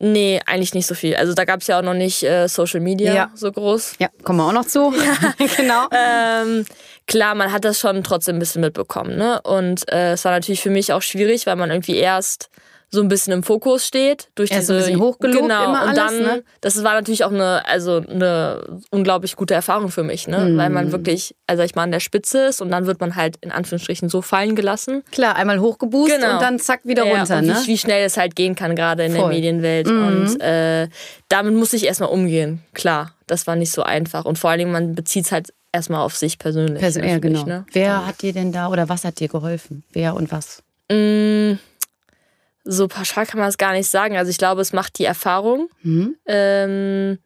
[0.00, 1.16] nee, eigentlich nicht so viel.
[1.16, 3.30] Also da gab es ja auch noch nicht äh, Social Media Ja.
[3.34, 3.94] so groß.
[3.98, 4.92] Ja, kommen wir auch noch zu.
[5.56, 5.86] genau.
[5.92, 6.64] Ähm,
[7.06, 9.16] klar, man hat das schon trotzdem ein bisschen mitbekommen.
[9.16, 9.40] Ne?
[9.42, 12.48] Und äh, es war natürlich für mich auch schwierig, weil man irgendwie erst
[12.90, 15.82] so ein bisschen im Fokus steht durch Erst so diese ein bisschen hochgelobt genau immer
[15.82, 16.44] und alles, dann ne?
[16.62, 20.72] das war natürlich auch eine also eine unglaublich gute Erfahrung für mich ne weil Hm.
[20.72, 23.52] man wirklich also ich mal an der Spitze ist und dann wird man halt in
[23.52, 26.34] Anführungsstrichen so fallen gelassen Klar, einmal hochgeboost Genau.
[26.34, 27.56] und dann zack wieder ja, runter, ne?
[27.64, 29.30] wie, wie schnell es halt gehen kann gerade in der Voll.
[29.30, 29.34] Mhm.
[29.36, 30.88] Medienwelt und äh,
[31.28, 34.72] damit musste ich erstmal umgehen klar das war nicht so einfach und vor allen Dingen
[34.72, 37.58] man bezieht es halt erstmal auf sich persönlich Perso ja, natürlich, genau.
[37.58, 37.66] ne?
[37.72, 39.84] Wer hat dir denn da oder was hat dir geholfen?
[39.92, 40.62] Wer und was?
[40.90, 41.58] Mm,
[42.70, 44.18] So pauschal kann man es gar nicht sagen.
[44.18, 45.70] Also ich glaube, es macht die Erfahrung.
[46.26, 47.18] Ähm,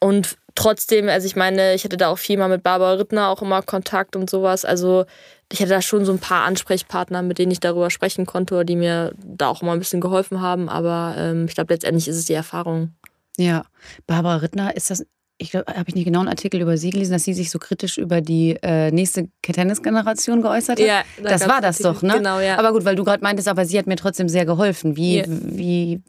[0.00, 3.42] und trotzdem, also ich meine, ich hatte da auch viel mal mit Barbara Rittner auch
[3.42, 4.64] immer Kontakt und sowas.
[4.64, 5.04] Also
[5.52, 8.76] ich hatte da schon so ein paar Ansprechpartner, mit denen ich darüber sprechen konnte, die
[8.76, 10.68] mir da auch immer ein bisschen geholfen haben.
[10.68, 12.94] Aber ähm, ich glaube, letztendlich ist es die Erfahrung.
[13.36, 13.64] Ja,
[14.06, 15.04] Barbara Rittner, ist das,
[15.38, 17.58] ich glaube, habe ich nicht genau einen Artikel über sie gelesen, dass sie sich so
[17.58, 20.86] kritisch über die äh, nächste Tennisgeneration geäußert hat?
[20.86, 21.92] Ja, da das war das Artikel.
[21.94, 22.14] doch, ne?
[22.18, 22.58] Genau, ja.
[22.58, 24.96] Aber gut, weil du gerade meintest, aber sie hat mir trotzdem sehr geholfen.
[24.96, 25.24] Wie, Ja.
[25.28, 26.00] wie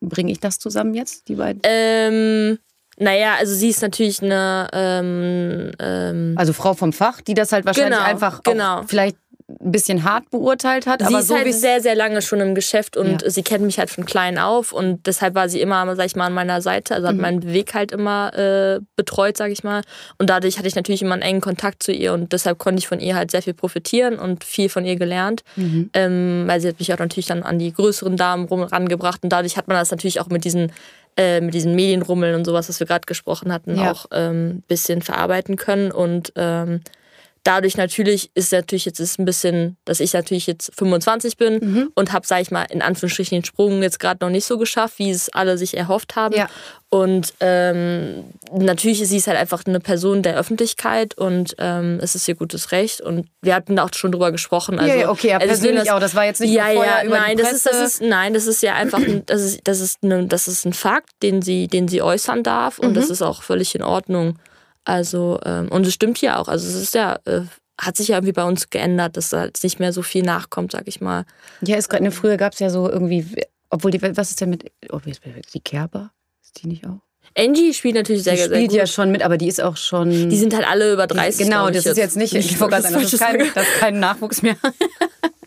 [0.00, 1.60] bringe ich das zusammen jetzt, die beiden?
[1.64, 2.58] Ähm,
[2.98, 7.64] naja, also sie ist natürlich eine ähm, ähm, Also Frau vom Fach, die das halt
[7.66, 8.80] wahrscheinlich Genau, einfach genau.
[8.80, 9.16] auch vielleicht
[9.60, 12.54] ein bisschen hart beurteilt hat, sie aber ist so halt sehr, sehr lange schon im
[12.54, 13.30] Geschäft und Ja.
[13.30, 16.26] sie kennt mich halt von klein auf und deshalb war sie immer, sag ich mal,
[16.26, 17.20] an meiner Seite, also hat Mhm.
[17.20, 19.82] meinen Weg halt immer äh, betreut, sag ich mal.
[20.18, 22.88] Und dadurch hatte ich natürlich immer einen engen Kontakt zu ihr und deshalb konnte ich
[22.88, 25.90] von ihr halt sehr viel profitieren und viel von ihr gelernt, Mhm.
[25.94, 29.30] ähm, weil sie hat mich auch natürlich dann an die größeren Damen rum, rangebracht und
[29.32, 30.72] dadurch hat man das natürlich auch mit diesen
[31.18, 33.90] äh, mit diesen Medienrummeln und sowas, was wir gerade gesprochen hatten, Ja.
[33.92, 36.80] auch ein ähm, bisschen verarbeiten können und ähm,
[37.44, 41.90] dadurch natürlich ist natürlich jetzt ist ein bisschen, dass ich natürlich jetzt 25 bin Mhm.
[41.94, 44.98] und habe, sag ich mal, in Anführungsstrichen den Sprung jetzt gerade noch nicht so geschafft,
[44.98, 46.34] wie es alle sich erhofft haben.
[46.36, 46.48] Ja.
[46.88, 52.28] Und ähm, natürlich ist sie halt einfach eine Person der Öffentlichkeit und ähm, es ist
[52.28, 53.00] ihr gutes Recht.
[53.00, 54.78] Und wir hatten da auch schon drüber gesprochen.
[54.78, 56.00] Also, Ja, okay, ja, also persönlich auch.
[56.00, 57.84] Das war jetzt nicht ja, vorher ja, über nein, die das ist, das Presse.
[57.84, 60.74] ist, nein, das ist ja einfach, ein, das ist, das ist, eine, das ist ein
[60.74, 62.94] Fakt, den sie, den sie äußern darf und Mhm.
[62.94, 64.38] das ist auch völlig in Ordnung.
[64.84, 66.48] Also ähm, und es stimmt ja auch.
[66.48, 67.42] Also es ist ja, äh,
[67.80, 70.72] hat sich ja irgendwie bei uns geändert, dass da jetzt nicht mehr so viel nachkommt,
[70.72, 71.24] sag ich mal.
[71.62, 73.26] Ja, ist gerade, ne, früher gab es ja so irgendwie,
[73.70, 75.20] obwohl die, was ist denn mit, oh, jetzt-
[75.54, 76.10] die Kerber?
[76.42, 76.98] Ist die nicht auch?
[77.38, 78.76] Angie spielt natürlich sehr, Die sehr spielt gut.
[78.78, 80.10] ja schon mit, aber die ist auch schon.
[80.28, 81.46] die sind halt alle über 30.
[81.46, 84.00] Genau, das ist jetzt nicht, ich wollte gerade sagen, das ist, kein, das ist kein
[84.00, 84.56] Nachwuchs mehr.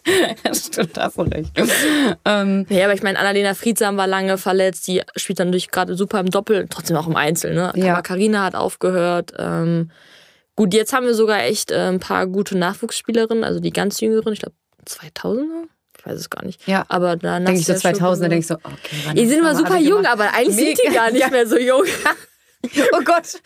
[0.45, 1.51] ja, stimmt, hast du recht.
[2.25, 5.95] ähm, Ja, aber ich meine, Annalena Friedsam war lange verletzt, die spielt dann natürlich gerade
[5.95, 7.71] super im Doppel, trotzdem auch im Einzel, ne?
[7.75, 7.93] Ja.
[7.93, 9.33] Aber Carina hat aufgehört.
[9.39, 9.91] Ähm,
[10.55, 14.31] gut, jetzt haben wir sogar echt äh, ein paar gute Nachwuchsspielerinnen, also die ganz jüngeren,
[14.33, 14.55] ich glaube
[14.87, 15.63] 2000er?
[15.97, 16.67] Ich weiß es gar nicht.
[16.67, 16.85] Ja.
[16.89, 17.45] Aber danach.
[17.47, 18.95] Denke ich so 2000, denke ich so, okay.
[19.05, 20.13] wann- Die sind immer super jung, gemacht?
[20.13, 21.01] aber eigentlich sind die Mega.
[21.01, 21.83] gar nicht mehr so jung.
[22.93, 23.41] Oh Gott.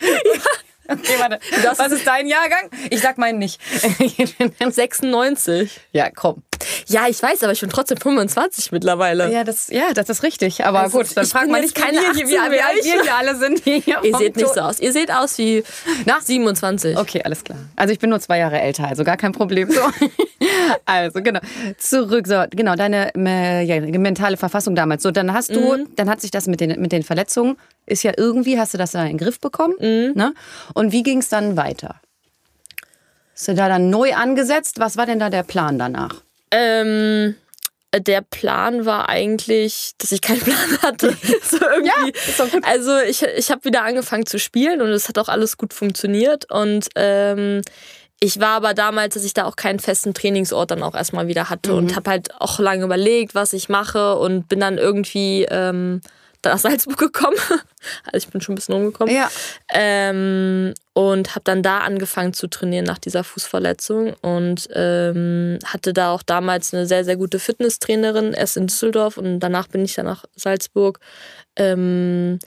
[0.88, 1.38] Okay, warte.
[1.78, 2.68] Was ist dein Jahrgang?
[2.90, 3.60] Ich sag meinen nicht.
[4.70, 5.80] 96.
[5.92, 6.42] ja, komm.
[6.86, 9.32] Ja, ich weiß, aber ich bin trotzdem 25 mittlerweile.
[9.32, 10.64] Ja, das, ja, das ist richtig.
[10.64, 13.36] Aber Also, gut, dann man jetzt nicht, keine wie, 18 wie, alt wir hier alle
[13.36, 13.60] sind.
[13.64, 14.80] Hier Ihr seht nicht so aus.
[14.80, 15.62] Ihr seht aus wie
[16.04, 16.18] Na?
[16.20, 16.96] 27.
[16.96, 17.58] Okay, alles klar.
[17.76, 19.70] Also ich bin nur zwei Jahre älter, also gar kein Problem.
[19.70, 19.80] So.
[20.84, 21.40] also genau.
[21.78, 25.02] Zurück, so genau deine ja, mentale Verfassung damals.
[25.02, 25.88] So, dann hast du, Mhm.
[25.96, 28.92] dann hat sich das mit den mit den Verletzungen ist ja irgendwie hast du das
[28.92, 29.74] da in den Griff bekommen.
[29.80, 30.12] Mhm.
[30.14, 30.34] Ne?
[30.74, 32.00] Und wie ging es dann weiter?
[33.34, 34.78] Hast du da dann neu angesetzt?
[34.78, 36.22] Was war denn da der Plan danach?
[36.50, 37.36] Ähm,
[37.96, 41.16] der Plan war eigentlich, dass ich keinen Plan hatte.
[41.42, 42.12] so irgendwie.
[42.50, 42.64] gut.
[42.64, 46.50] Also ich, ich habe wieder angefangen zu spielen und es hat auch alles gut funktioniert.
[46.50, 47.62] Und ähm,
[48.20, 51.48] ich war aber damals, dass ich da auch keinen festen Trainingsort dann auch erstmal wieder
[51.48, 56.02] hatte und habe halt auch lange überlegt, was ich mache und bin dann irgendwie ähm,
[56.44, 57.36] nach Salzburg gekommen.
[58.04, 59.14] Also ich bin schon ein bisschen rumgekommen.
[59.14, 59.30] Ja.
[59.72, 66.12] Ähm, und habe dann da angefangen zu trainieren nach dieser Fußverletzung und ähm, hatte da
[66.12, 70.04] auch damals eine sehr, sehr gute Fitnesstrainerin, erst in Düsseldorf und danach bin ich dann
[70.04, 71.00] nach Salzburg,
[71.56, 72.38] ähm,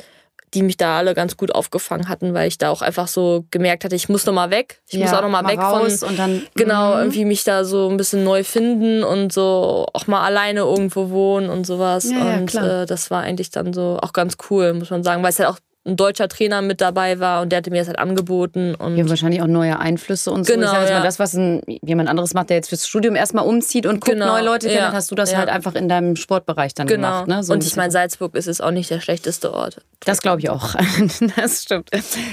[0.53, 3.83] die mich da alle ganz gut aufgefangen hatten, weil ich da auch einfach so gemerkt
[3.83, 4.81] hatte, ich muss noch mal weg.
[4.89, 6.99] Ich muss Ja, auch noch mal, mal weg raus von und dann- genau Mhm.
[6.99, 11.49] irgendwie mich da so ein bisschen neu finden und so auch mal alleine irgendwo wohnen
[11.49, 12.09] und sowas.
[12.11, 12.81] Ja, ja, und klar.
[12.83, 15.49] äh, das war eigentlich dann so auch ganz cool, muss man sagen, weil es halt
[15.49, 18.96] auch ein deutscher Trainer mit dabei war und der hatte mir das halt angeboten und
[18.96, 20.54] Ja, wahrscheinlich auch neue Einflüsse und so.
[20.54, 21.04] Genau, ich sag jetzt mal, ja.
[21.04, 24.28] das, was ein, jemand anderes macht, der jetzt fürs Studium erstmal umzieht und guckt, Genau,
[24.28, 25.39] neue Leute ja, kennenlernt, hast du das ja.
[25.39, 27.24] halt einfach in deinem Sportbereich dann genau.
[27.24, 27.28] gemacht.
[27.28, 27.43] Ne?
[27.43, 29.82] So und ich meine, Salzburg ist es auch nicht der schlechteste Ort.
[30.00, 30.76] Das glaube ich auch.
[31.36, 31.89] Das stimmt.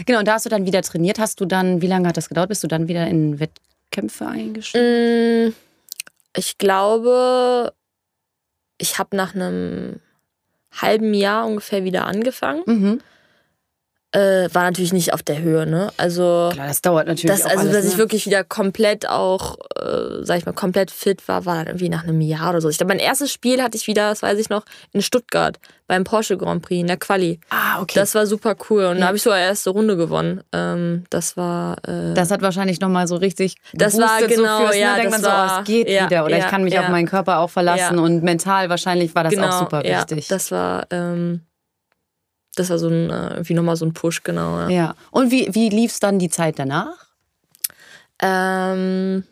[0.07, 1.19] Genau, und da hast du dann wieder trainiert.
[1.19, 2.51] Hast du dann, wie lange hat das gedauert?
[2.51, 5.49] Bist du dann wieder in Wettkämpfe eingestiegen?
[5.49, 5.55] Mm,
[6.37, 7.73] Ich glaube,
[8.79, 10.01] ich habe nach einem
[10.73, 12.63] halben Jahr ungefähr wieder angefangen.
[12.67, 13.01] Mhm.
[14.13, 15.93] Äh, war natürlich nicht auf der Höhe, ne?
[15.97, 17.99] Also Klar, das dauert natürlich auch also, alles, dass ich ne?
[17.99, 22.03] wirklich wieder komplett auch, äh, sag ich mal, komplett fit war, war dann irgendwie nach
[22.03, 22.69] einem Jahr oder so.
[22.69, 26.03] Ich glaube, mein erstes Spiel hatte ich wieder, das weiß ich noch, in Stuttgart beim
[26.03, 27.39] Porsche Grand Prix in der Quali.
[27.51, 28.01] Ah, okay.
[28.01, 29.01] Das war super cool und Ja.
[29.03, 30.43] da habe ich sogar erste Runde gewonnen.
[30.53, 34.77] Ähm, das war äh, Das hat wahrscheinlich nochmal so richtig Das war genau, so fürs,
[34.77, 35.03] ja, ne?
[35.03, 36.75] Denkt das man so, oh, war- es geht ja, wieder oder ich ja, kann mich
[36.75, 36.81] ja.
[36.83, 38.03] auf meinen Körper auch verlassen Ja.
[38.03, 40.27] und mental wahrscheinlich war das genau, auch super ja, wichtig.
[40.27, 41.43] Das war ähm,
[42.61, 44.61] das war so ein äh, irgendwie nochmal so ein Push, genau.
[44.61, 44.69] Ja.
[44.69, 44.95] ja.
[45.11, 47.07] Und wie, wie lief es dann die Zeit danach?
[48.21, 49.25] Ähm,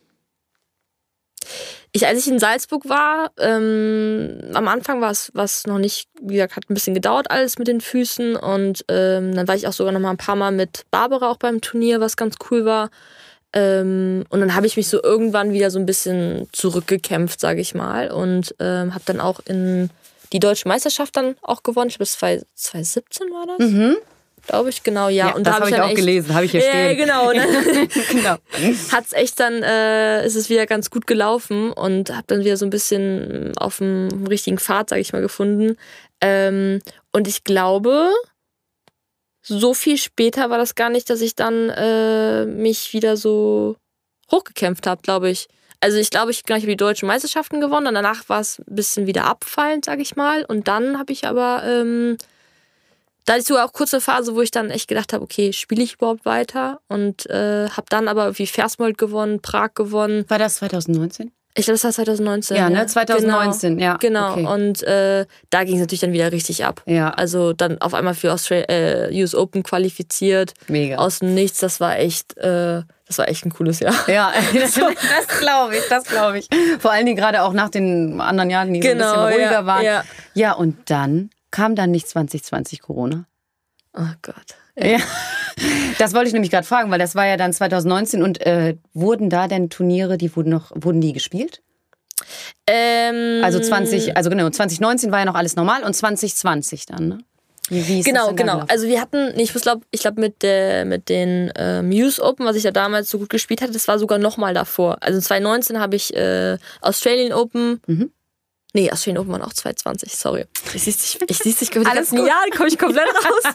[1.92, 6.34] ich, als ich in Salzburg war, ähm, am Anfang war es was noch nicht, wie
[6.34, 9.72] gesagt, hat ein bisschen gedauert alles mit den Füßen und ähm, dann war ich auch
[9.72, 12.90] sogar noch mal ein paar Mal mit Barbara auch beim Turnier, was ganz cool war.
[13.54, 17.74] Ähm, und dann habe ich mich so irgendwann wieder so ein bisschen zurückgekämpft, sage ich
[17.74, 19.88] mal, und ähm, habe dann auch in
[20.32, 21.90] die deutsche Meisterschaft dann auch gewonnen.
[21.90, 23.96] Ich glaube, 2017 war das, Mhm.
[24.46, 25.30] glaube ich, genau, ja.
[25.34, 26.96] und da das habe habe ich auch echt, gelesen, habe ich hier Ja, stehen.
[26.96, 27.32] genau.
[27.32, 27.44] Ne?
[28.10, 28.36] genau.
[28.92, 32.66] hat's echt dann, äh, ist es wieder ganz gut gelaufen und habe dann wieder so
[32.66, 35.76] ein bisschen auf dem richtigen Pfad, sage ich mal, gefunden.
[36.20, 36.80] Ähm,
[37.12, 38.10] und ich glaube,
[39.42, 43.76] so viel später war das gar nicht, dass ich dann äh, mich wieder so
[44.30, 45.48] hochgekämpft habe, glaube ich.
[45.80, 48.74] Also ich glaube, ich, ich habe die deutschen Meisterschaften gewonnen und danach war es ein
[48.74, 50.44] bisschen wieder abfallend, sage ich mal.
[50.44, 52.16] Und dann habe ich aber, ähm,
[53.24, 55.94] da ich sogar auch kurze Phase, wo ich dann echt gedacht habe, okay, spiele ich
[55.94, 56.80] überhaupt weiter?
[56.88, 60.24] Und äh, habe dann aber wie Versmold gewonnen, Prag gewonnen.
[60.28, 61.30] War das 2019?
[61.54, 62.56] Ich glaube, das war 2019.
[62.56, 62.86] Ja, ne?
[62.86, 63.84] 2019, genau.
[63.84, 64.32] ja, Genau.
[64.32, 64.46] okay.
[64.46, 66.82] Und äh, da ging es natürlich dann wieder richtig ab.
[66.86, 67.10] Ja.
[67.10, 70.54] Also dann auf einmal für Austral äh, US Open qualifiziert.
[70.68, 70.96] Mega.
[70.96, 71.58] Aus dem Nichts.
[71.58, 73.94] Das war echt, äh, das war echt ein cooles Jahr.
[74.08, 76.48] Ja, das, das glaube ich, das glaube ich.
[76.78, 79.52] Vor allen Dingen gerade auch nach den anderen Jahren, die so Genau, ein bisschen ruhiger
[79.60, 79.84] ja, waren.
[79.84, 80.04] ja.
[80.34, 83.26] ja, und dann kam dann nicht 2020 Corona.
[83.94, 84.54] Oh Gott.
[84.80, 84.98] Ja.
[85.98, 89.28] Das wollte ich nämlich gerade fragen, weil das war ja dann 2019 und äh, wurden
[89.28, 91.62] da denn Turniere, die wurden noch, wurden die gespielt?
[92.66, 97.18] Ähm, Also 20, also genau, 2019 war ja noch alles normal und 2020 dann, ne?
[97.68, 98.52] Wie, wie ist das Genau, genau.
[98.54, 98.70] gelaufen?
[98.70, 102.46] Also wir hatten, nee, ich glaube, ich glaub mit, der, mit den äh, Muse Open,
[102.46, 104.96] was ich ja damals so gut gespielt hatte, das war sogar noch mal davor.
[105.00, 107.80] Also 2019 habe ich äh, Australian Open.
[107.86, 108.10] Mhm.
[108.74, 110.44] Nee, Australian Open waren auch 2020, sorry.
[110.74, 112.26] Ich siehst dich, ich siehst dich, Alles gut.
[112.26, 113.54] Jahre komme ich komplett raus.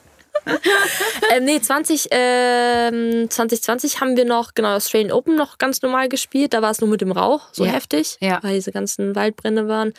[1.32, 6.54] ähm, nee, 20, ähm, 2020 haben wir noch, genau, Australian Open noch ganz normal gespielt.
[6.54, 7.71] Da war es nur mit dem Rauch so Ja.
[7.71, 8.39] heftig, Ja.
[8.41, 9.93] weil diese ganzen Waldbrände waren.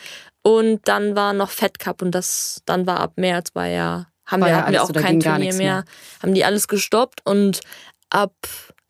[0.47, 4.41] Und dann war noch Fed Cup und das dann war ab März, war ja, haben
[4.41, 5.57] War wir, ja hatten wir auch so, kein Turnier mehr.
[5.57, 5.85] mehr.
[6.21, 7.61] Haben die alles gestoppt und
[8.11, 8.33] ab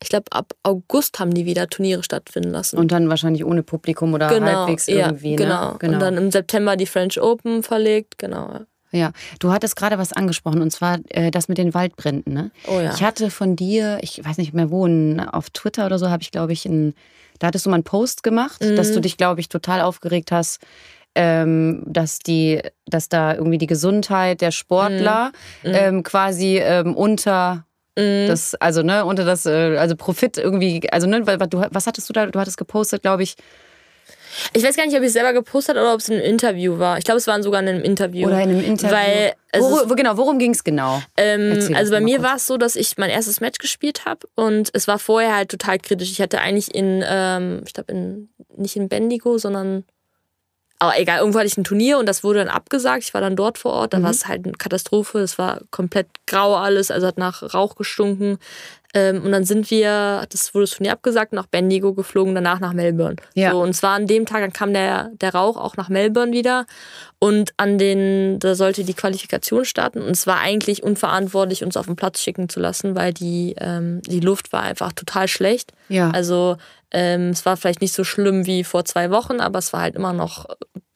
[0.02, 2.76] ich glaube, ab August haben die wieder Turniere stattfinden lassen.
[2.76, 5.30] Und dann wahrscheinlich ohne Publikum oder genau, halbwegs irgendwie.
[5.30, 5.72] Ja, genau.
[5.72, 5.78] Ne?
[5.78, 5.94] genau.
[5.94, 8.60] Und dann im September die French Open verlegt, genau.
[8.92, 12.34] Ja, du hattest gerade was angesprochen und zwar äh, das mit den Waldbränden.
[12.34, 12.50] Ne?
[12.66, 12.92] Oh ja.
[12.94, 14.86] Ich hatte von dir, ich weiß nicht mehr wo,
[15.32, 16.92] auf Twitter oder so habe ich, glaube ich, ein,
[17.38, 18.76] da hattest du mal einen Post gemacht, mhm.
[18.76, 20.60] dass du dich, glaube ich, total aufgeregt hast,
[21.16, 25.32] ähm, dass die, dass da irgendwie die Gesundheit der Sportler
[25.64, 25.72] mhm.
[25.74, 28.28] ähm, quasi ähm, unter mhm.
[28.28, 32.26] das, also ne, unter das, äh, also Profit irgendwie, also ne, was hattest du da?
[32.26, 33.36] Du hattest gepostet, glaube ich,
[34.52, 36.98] ich weiß gar nicht, ob ich es selber gepostet oder ob es ein Interview war.
[36.98, 38.26] Ich glaube, es war sogar in einem Interview.
[38.26, 38.94] Oder in einem Interview.
[38.94, 41.00] Weil Wor, wo, genau, worum ging es genau?
[41.16, 44.70] Ähm, also bei mir war es so, dass ich mein erstes Match gespielt habe und
[44.74, 46.10] es war vorher halt total kritisch.
[46.10, 49.84] Ich hatte eigentlich in, ähm, ich glaube, in, nicht in Bendigo, sondern
[50.78, 53.02] aber egal, irgendwo hatte ich ein Turnier und das wurde dann abgesagt.
[53.02, 54.04] Ich war dann dort vor Ort, da mhm.
[54.04, 55.20] war es halt eine Katastrophe.
[55.20, 58.38] Es war komplett grau alles, also hat nach Rauch gestunken.
[58.94, 62.72] Ähm, und dann sind wir, das wurde das Turnier abgesagt, nach Bendigo geflogen, danach nach
[62.72, 63.16] Melbourne.
[63.34, 63.52] Ja.
[63.52, 66.66] So, und zwar an dem Tag, dann kam der, der Rauch auch nach Melbourne wieder.
[67.18, 70.00] Und an den, da sollte die Qualifikation starten.
[70.02, 74.02] Und es war eigentlich unverantwortlich, uns auf den Platz schicken zu lassen, weil die, ähm,
[74.02, 75.72] die Luft war einfach total schlecht.
[75.88, 76.10] Ja.
[76.10, 76.56] Also
[76.90, 79.96] ähm, es war vielleicht nicht so schlimm wie vor zwei Wochen, aber es war halt
[79.96, 80.46] immer noch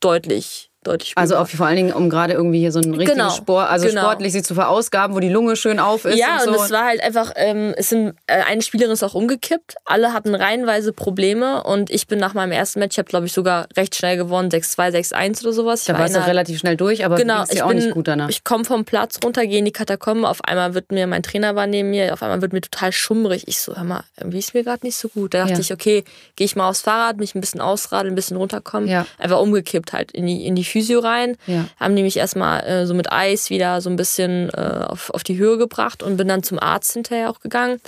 [0.01, 1.23] deutlich deutlich spürbar.
[1.23, 3.87] Also auch vor allen Dingen, um gerade irgendwie hier so einen richtigen genau, Sport, also
[3.87, 4.03] genau.
[4.03, 6.19] sportlich sie zu verausgaben, wo die Lunge schön auf ist.
[6.19, 6.65] Ja, und, und so.
[6.65, 9.75] es war halt einfach, ähm, es sind, äh, eine Spielerin ist auch umgekippt.
[9.85, 13.33] Alle hatten reihenweise Probleme und ich bin nach meinem ersten Match, ich habe glaube ich
[13.33, 15.81] sogar recht schnell gewonnen, 6-2, 6-1 oder sowas.
[15.83, 18.09] Ich da war warst du relativ schnell durch, aber genau, ja auch bin, nicht gut
[18.09, 18.29] danach.
[18.31, 21.55] Ich komme vom Platz runter, gehe in die Katakomben, auf einmal wird mir, mein Trainer
[21.57, 23.47] war neben mir, auf einmal wird mir total schummrig.
[23.49, 25.35] Ich so, hör mal, irgendwie ist mir gerade nicht so gut.
[25.35, 25.61] Da dachte ja.
[25.61, 26.05] ich, okay,
[26.37, 28.89] gehe ich mal aufs Fahrrad, mich ein bisschen ausradeln, ein bisschen runterkommen.
[28.89, 29.07] Ja.
[29.19, 31.37] Einfach umgekippt halt in die, in die Physio rein.
[31.47, 31.67] Ja.
[31.79, 35.23] Haben die mich erstmal äh, so mit Eis wieder so ein bisschen äh, auf, auf
[35.23, 37.81] die Höhe gebracht und bin dann zum Arzt hinterher auch gegangen.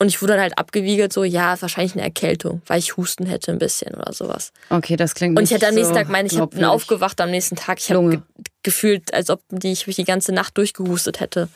[0.00, 3.52] Und ich wurde dann halt abgewiegelt, so, ja, wahrscheinlich eine Erkältung, weil ich Husten hätte
[3.52, 4.50] ein bisschen oder sowas.
[4.70, 7.30] Okay, das klingt Und ich hätte am nächsten so Tag, meine ich, habe aufgewacht am
[7.30, 7.78] nächsten Tag.
[7.80, 8.20] Ich habe ge
[8.62, 11.48] gefühlt, als ob die, ich mich die ganze Nacht durchgehustet hätte.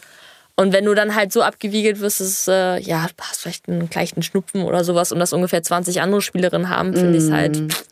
[0.56, 4.22] Und wenn du dann halt so abgewiegelt wirst, ist äh, ja, hast vielleicht einen leichten
[4.22, 7.14] Schnupfen oder sowas und das ungefähr 20 andere Spielerinnen haben, finde mm.
[7.14, 7.86] ich es halt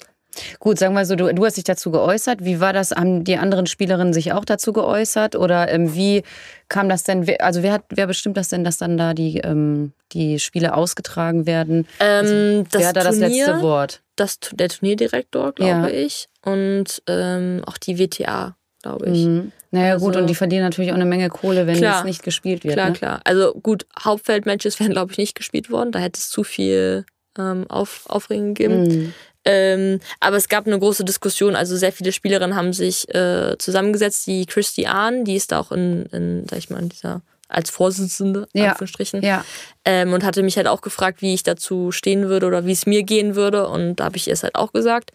[0.59, 2.45] Gut, sagen wir so, du, du hast dich dazu geäußert.
[2.45, 2.93] Wie war das?
[2.93, 5.37] Haben die anderen Spielerinnen sich auch dazu geäußert?
[5.37, 6.23] Oder ähm, wie
[6.69, 7.27] kam das denn?
[7.39, 11.47] Also wer, hat, wer bestimmt das denn, dass dann da die, ähm, die Spiele ausgetragen
[11.47, 11.87] werden?
[12.01, 14.03] Ähm, also, wer hat da das letzte Wort?
[14.17, 15.89] Das, der Turnierdirektor, glaube ja.
[15.89, 16.29] ich.
[16.45, 19.27] Und ähm, auch die WTA, glaube ich.
[19.27, 19.53] Mhm.
[19.71, 22.23] Naja, also, gut, und die verdienen natürlich auch eine Menge Kohle, wenn klar, es nicht
[22.23, 22.75] gespielt wird.
[22.75, 22.93] Klar, ne?
[22.93, 23.21] klar.
[23.25, 25.93] Also gut, Hauptfeldmatches wären, glaube ich, nicht gespielt worden.
[25.93, 27.07] Da hätte es zu viel
[27.39, 28.85] ähm, Auf, Aufregung gegeben.
[28.85, 29.15] Mhm.
[29.45, 31.57] Ähm, aber es gab eine große Diskussion.
[31.57, 34.27] Also sehr viele Spielerinnen haben sich äh, zusammengesetzt.
[34.27, 37.71] Die Christy Ahn, die ist da auch in, in sag ich mal, in dieser als
[37.71, 38.71] Vorsitzende, ja.
[38.71, 39.23] Anführungsstrichen.
[39.23, 39.45] Ja.
[39.85, 42.87] Ähm, und hatte mich halt auch gefragt, wie ich dazu stehen würde oder wie es
[42.87, 43.69] mir gehen würde.
[43.69, 45.11] Und da habe ich ihr es halt auch gesagt.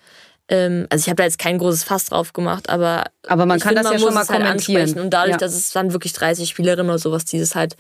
[0.49, 3.69] Ähm, also ich habe da jetzt kein großes Fass drauf gemacht, aber aber man kann
[3.69, 4.87] find, das man ja schon mal halt kommentieren.
[4.87, 5.37] Halt und dadurch, ja.
[5.37, 7.75] dass es dann wirklich 30 Spielerinnen oder sowas, die das halt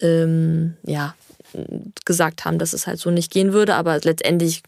[0.00, 1.14] ähm, ja
[2.04, 4.62] gesagt haben, dass es halt so nicht gehen würde, aber letztendlich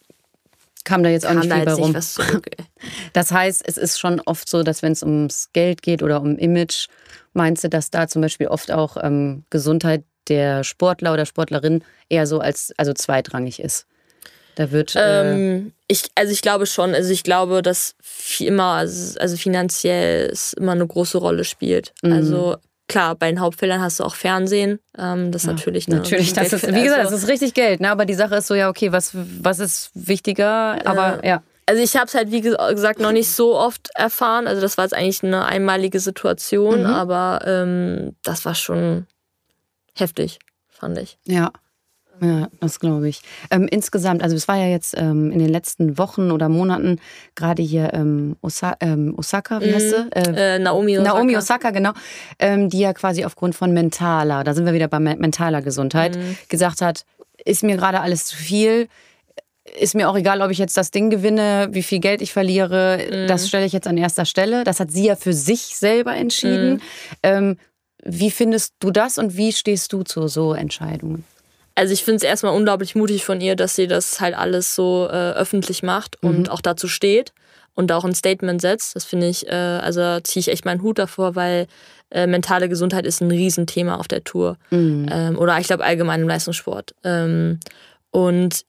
[0.85, 1.95] kam da jetzt auch nicht viel bei rum.
[3.13, 6.37] Das heißt, es ist schon oft so, dass wenn es ums Geld geht oder um
[6.39, 6.89] Image,
[7.33, 12.27] meinst du, dass da zum Beispiel oft auch ähm, Gesundheit der Sportler oder Sportlerin eher
[12.27, 13.87] so als also zweitrangig ist?
[14.55, 14.95] Da wird.
[14.97, 16.95] Äh ähm, ich, also ich glaube schon.
[16.95, 17.95] Also ich glaube, dass
[18.39, 21.93] immer, also finanziell es immer eine große Rolle spielt.
[22.03, 22.13] Mhm.
[22.13, 22.57] Also
[22.93, 24.79] klar, bei den Hauptfeldern hast du auch Fernsehen.
[24.97, 27.81] Ähm, das ist ja, natürlich eine, Natürlich, das ist, wie gesagt, das ist richtig Geld.
[27.81, 27.91] Ne?
[27.91, 30.79] Aber die Sache ist so, ja, okay, was, was ist wichtiger?
[30.87, 31.43] Aber äh, ja.
[31.67, 34.47] Also ich habe es halt, wie gesagt, noch nicht so oft erfahren.
[34.47, 36.87] Also das war jetzt eigentlich eine einmalige Situation, mhm.
[36.87, 39.07] aber ähm, das war schon
[39.95, 41.19] heftig, fand ich.
[41.25, 41.51] Ja.
[42.23, 43.21] Ja, das glaube ich.
[43.51, 47.01] Ähm, insgesamt, also es war ja jetzt ähm, in den letzten Wochen oder Monaten
[47.35, 50.07] gerade hier ähm, Osa ähm, Osaka, wie heißt sie?
[50.13, 51.15] Äh, äh, Naomi Osaka.
[51.15, 51.93] Naomi Osaka, genau.
[52.39, 56.37] Ähm, die ja quasi aufgrund von mentaler, da sind wir wieder bei mentaler Gesundheit, mhm.
[56.49, 57.05] gesagt hat,
[57.45, 58.87] ist mir gerade alles zu viel.
[59.81, 62.99] Ist mir auch egal, ob ich jetzt das Ding gewinne, wie viel Geld ich verliere,
[62.99, 63.27] mhm.
[63.27, 64.63] das stelle ich jetzt an erster Stelle.
[64.63, 66.75] Das hat sie ja für sich selber entschieden.
[66.75, 66.81] Mhm.
[67.25, 67.57] Ähm,
[68.05, 71.25] wie findest du das und wie stehst du zu so Entscheidungen?
[71.75, 75.09] Also ich finde es erstmal unglaublich mutig von ihr, dass sie das halt alles so
[75.11, 76.49] äh, öffentlich macht und mhm.
[76.49, 77.33] auch dazu steht
[77.75, 78.95] und auch ein Statement setzt.
[78.97, 81.67] Das finde ich, äh, also ziehe ich echt meinen Hut davor, weil
[82.11, 84.59] äh, mentale Gesundheit ist ein Riesenthema auf der Tour.
[84.71, 85.09] Mhm.
[85.11, 86.95] Ähm, oder ich glaube allgemein im Leistungssport.
[87.05, 87.59] Ähm,
[88.11, 88.65] und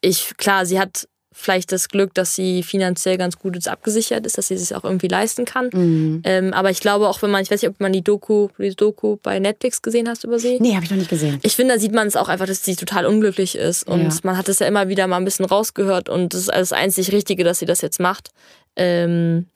[0.00, 1.06] ich, klar, sie hat
[1.38, 4.84] vielleicht das Glück, dass sie finanziell ganz gut jetzt abgesichert ist, dass sie es auch
[4.84, 5.68] irgendwie leisten kann.
[5.72, 6.22] Mhm.
[6.24, 8.74] Ähm, aber ich glaube auch, wenn man, ich weiß nicht, ob man die Doku, die
[8.74, 10.58] Doku bei Netflix gesehen hast über sie.
[10.60, 11.38] Nee, habe ich noch nicht gesehen.
[11.42, 13.86] Ich finde, da sieht man es auch einfach, dass sie total unglücklich ist.
[13.86, 14.20] Und ja.
[14.22, 17.12] man hat es ja immer wieder mal ein bisschen rausgehört und das ist das einzig
[17.12, 18.30] Richtige, dass sie das jetzt macht.
[18.74, 19.46] Ähm,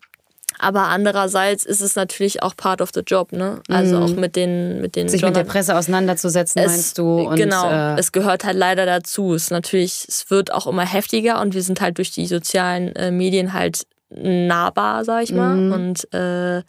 [0.60, 3.60] aber andererseits ist es natürlich auch part of the job, ne?
[3.68, 4.02] Also mhm.
[4.02, 7.22] auch mit den mit den sich Journal mit der Presse auseinanderzusetzen, es, meinst du?
[7.22, 9.34] Und, genau, äh, es gehört halt leider dazu.
[9.34, 13.10] Es natürlich, es wird auch immer heftiger und wir sind halt durch die sozialen äh,
[13.10, 15.56] Medien halt nahbar, sag ich mal.
[15.56, 15.72] Mhm.
[15.72, 16.62] Und äh,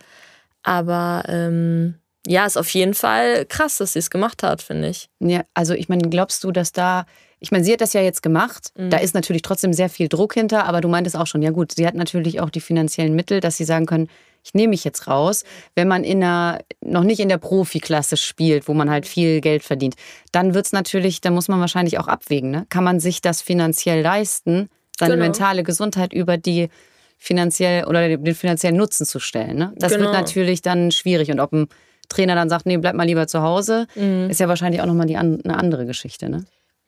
[0.63, 5.09] aber ähm, ja, ist auf jeden Fall krass, dass sie es gemacht hat, finde ich.
[5.19, 7.05] Ja, also ich meine, glaubst du, dass da
[7.41, 8.71] ich meine, sie hat das ja jetzt gemacht.
[8.77, 8.91] Mhm.
[8.91, 11.73] Da ist natürlich trotzdem sehr viel Druck hinter, aber du meintest auch schon, ja gut,
[11.73, 14.07] sie hat natürlich auch die finanziellen Mittel, dass sie sagen können,
[14.43, 15.43] ich nehme mich jetzt raus.
[15.75, 19.63] Wenn man in einer, noch nicht in der Profiklasse spielt, wo man halt viel Geld
[19.63, 19.95] verdient,
[20.31, 22.51] dann wird es natürlich, da muss man wahrscheinlich auch abwägen.
[22.51, 22.65] Ne?
[22.69, 25.25] Kann man sich das finanziell leisten, seine genau.
[25.25, 26.69] mentale Gesundheit über die
[27.17, 29.57] finanziell oder den finanziellen Nutzen zu stellen?
[29.57, 29.73] Ne?
[29.77, 30.05] Das genau.
[30.05, 31.31] wird natürlich dann schwierig.
[31.31, 31.67] Und ob ein
[32.07, 34.29] Trainer dann sagt, nee, bleib mal lieber zu Hause, mhm.
[34.29, 36.29] ist ja wahrscheinlich auch nochmal die, eine andere Geschichte.
[36.29, 36.45] Ne?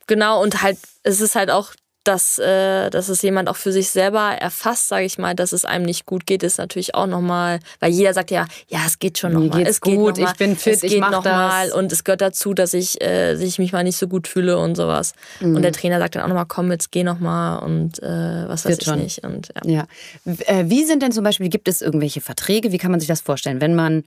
[0.07, 3.89] Genau, und halt, es ist halt auch, dass, äh, dass es jemand auch für sich
[3.89, 7.59] selber erfasst, sage ich mal, dass es einem nicht gut geht, ist natürlich auch nochmal,
[7.79, 9.65] weil jeder sagt ja, ja, es geht schon nochmal.
[9.65, 11.33] Es geht gut, noch mal, ich bin fit, es ich mach noch das.
[11.33, 11.71] Mal.
[11.71, 14.75] Und es gehört dazu, dass ich, äh, ich mich mal nicht so gut fühle und
[14.75, 15.13] sowas.
[15.39, 15.55] Mhm.
[15.55, 18.71] Und der Trainer sagt dann auch nochmal, komm, jetzt geh nochmal und äh, was weiß
[18.71, 18.99] Wird ich schon.
[18.99, 19.23] nicht.
[19.23, 19.85] Und, ja.
[20.25, 20.33] ja.
[20.45, 22.73] Äh, wie sind denn zum Beispiel, gibt es irgendwelche Verträge?
[22.73, 24.03] Wie kann man sich das vorstellen, wenn man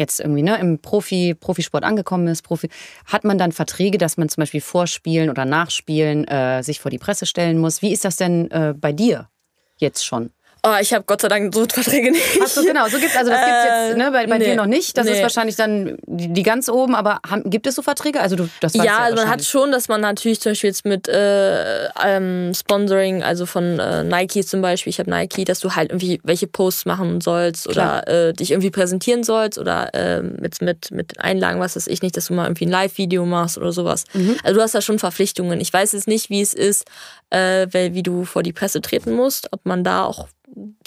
[0.00, 2.68] jetzt irgendwie ne, im Profi, Profisport angekommen ist, Profi,
[3.04, 6.98] hat man dann Verträge, dass man zum Beispiel vorspielen oder nachspielen äh, sich vor die
[6.98, 7.82] Presse stellen muss.
[7.82, 9.28] Wie ist das denn äh, bei dir
[9.76, 10.30] jetzt schon?
[10.62, 12.22] Oh, ich habe Gott sei Dank so Verträge nicht.
[12.42, 14.66] Ach so, genau, so gibt's also das gibt's jetzt ne, bei, bei nee, dir noch
[14.66, 14.96] nicht.
[14.96, 15.12] Das nee.
[15.12, 18.20] ist wahrscheinlich dann die, die, ganz oben, aber haben, gibt es so Verträge?
[18.20, 20.84] Also du das Ja, ja also man hat schon, dass man natürlich zum Beispiel jetzt
[20.84, 25.74] mit äh, ähm, Sponsoring, also von äh, Nike zum Beispiel, ich habe Nike, dass du
[25.74, 30.60] halt irgendwie welche Posts machen sollst oder äh, dich irgendwie präsentieren sollst oder äh, mit,
[30.60, 33.72] mit, mit Einlagen, was weiß ich nicht, dass du mal irgendwie ein Live-Video machst oder
[33.72, 34.04] sowas.
[34.12, 34.36] Mhm.
[34.42, 35.60] Also du hast da schon Verpflichtungen.
[35.60, 36.84] Ich weiß jetzt nicht, wie es ist,
[37.30, 40.28] äh, weil, wie du vor die Presse treten musst, ob man da auch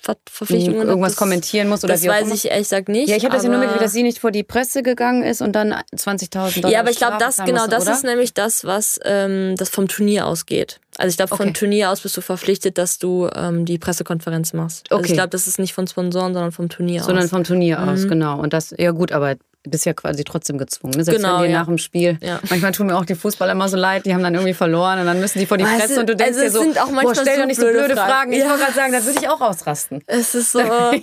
[0.01, 3.09] Verpflichtungen irgendwas das, kommentieren muss oder das weiß ich ehrlich gesagt nicht.
[3.09, 5.41] Ja, ich habe das ja nur mitgekriegt, dass sie nicht vor die Presse gegangen ist
[5.41, 6.71] und dann 20.000 Dollar.
[6.71, 9.87] Ja, aber ich glaube, das genau, musste, das ist nämlich das, was ähm, das vom
[9.87, 10.79] Turnier ausgeht.
[10.97, 11.43] Also ich glaube, okay.
[11.43, 14.91] vom Turnier aus bist du verpflichtet, dass du ähm, die Pressekonferenz machst.
[14.91, 15.11] Also okay.
[15.11, 17.29] ich glaube, das ist nicht von Sponsoren, sondern vom Turnier sondern aus.
[17.29, 17.89] Sondern vom Turnier mhm.
[17.89, 18.39] aus, genau.
[18.39, 20.95] Und das, ja gut, aber bist ja quasi trotzdem gezwungen.
[20.97, 21.03] Ne?
[21.03, 21.59] Selbst genau, wenn die ja.
[21.59, 22.39] nach dem Spiel, ja.
[22.49, 25.05] manchmal tun mir auch die Fußballer immer so leid, die haben dann irgendwie verloren und
[25.05, 27.15] dann müssen die vor die Presse und du denkst also dir so, sind auch boah,
[27.15, 28.11] stell doch nicht so blöde Fragen.
[28.11, 28.33] Fragen.
[28.33, 28.49] Ich ja.
[28.49, 30.03] wollte gerade sagen, da würde ich auch ausrasten.
[30.07, 30.59] Es ist so...
[30.59, 30.93] ja,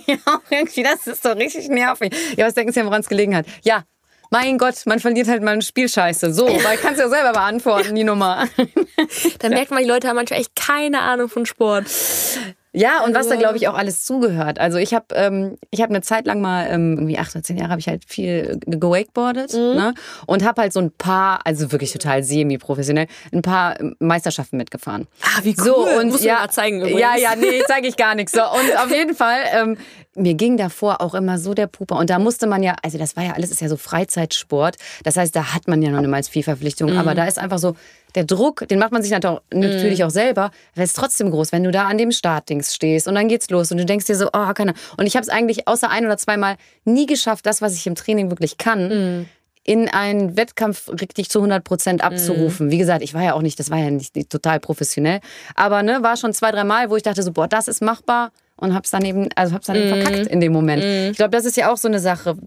[0.49, 2.13] irgendwie, das ist so richtig nervig.
[2.37, 3.45] Ja, was denken Sie, woran es gelegen hat?
[3.63, 3.83] Ja,
[4.29, 6.33] mein Gott, man verliert halt mal ein Spiel scheiße.
[6.33, 8.47] So, weil kannst du ja selber beantworten, die Nummer.
[9.39, 11.85] da merkt man, die Leute haben manchmal echt keine Ahnung von Sport.
[12.73, 14.57] Ja, und was da, glaube ich, auch alles zugehört.
[14.57, 17.57] Also ich habe ähm, ich hab eine Zeit lang mal, ähm, irgendwie acht oder zehn
[17.57, 19.75] Jahre, habe ich halt viel gewakeboardet mhm.
[19.75, 19.93] ne?
[20.25, 25.07] und habe halt so ein paar, also wirklich total semi-professionell, ein paar Meisterschaften mitgefahren.
[25.21, 25.65] Ah, wie cool.
[25.65, 27.01] So, und Musst ja, du mal zeigen übrigens.
[27.01, 28.31] Ja, ja, nee, zeige ich gar nichts.
[28.31, 29.77] So, und auf jeden Fall, ähm,
[30.15, 31.97] mir ging davor auch immer so der Puper.
[31.97, 34.75] Und da musste man ja, also das war ja alles, ist ja so Freizeitsport.
[35.03, 36.91] Das heißt, da hat man ja noch niemals viel Verpflichtung.
[36.91, 36.97] Mhm.
[36.97, 37.75] Aber da ist einfach so,
[38.15, 40.05] der Druck, den macht man sich natürlich mhm.
[40.05, 43.29] auch selber, aber ist trotzdem groß, wenn du da an dem Startdings stehst und dann
[43.29, 44.73] geht's los und du denkst dir so, oh, keine.
[44.97, 47.95] Und ich habe es eigentlich außer ein oder zweimal nie geschafft, das, was ich im
[47.95, 48.89] Training wirklich kann.
[48.89, 49.25] Mhm
[49.63, 52.65] in einen Wettkampf richtig zu 100 Prozent abzurufen.
[52.65, 52.71] Mhm.
[52.71, 55.19] Wie gesagt, ich war ja auch nicht, das war ja nicht, nicht total professionell,
[55.53, 58.31] aber ne, war schon zwei, drei Mal, wo ich dachte so, boah, das ist machbar
[58.61, 60.01] und hab's dann eben, also hab's dann eben mm.
[60.01, 60.83] verkackt in dem Moment.
[60.83, 61.11] Mm.
[61.11, 62.37] Ich glaube, das ist ja auch so eine Sache.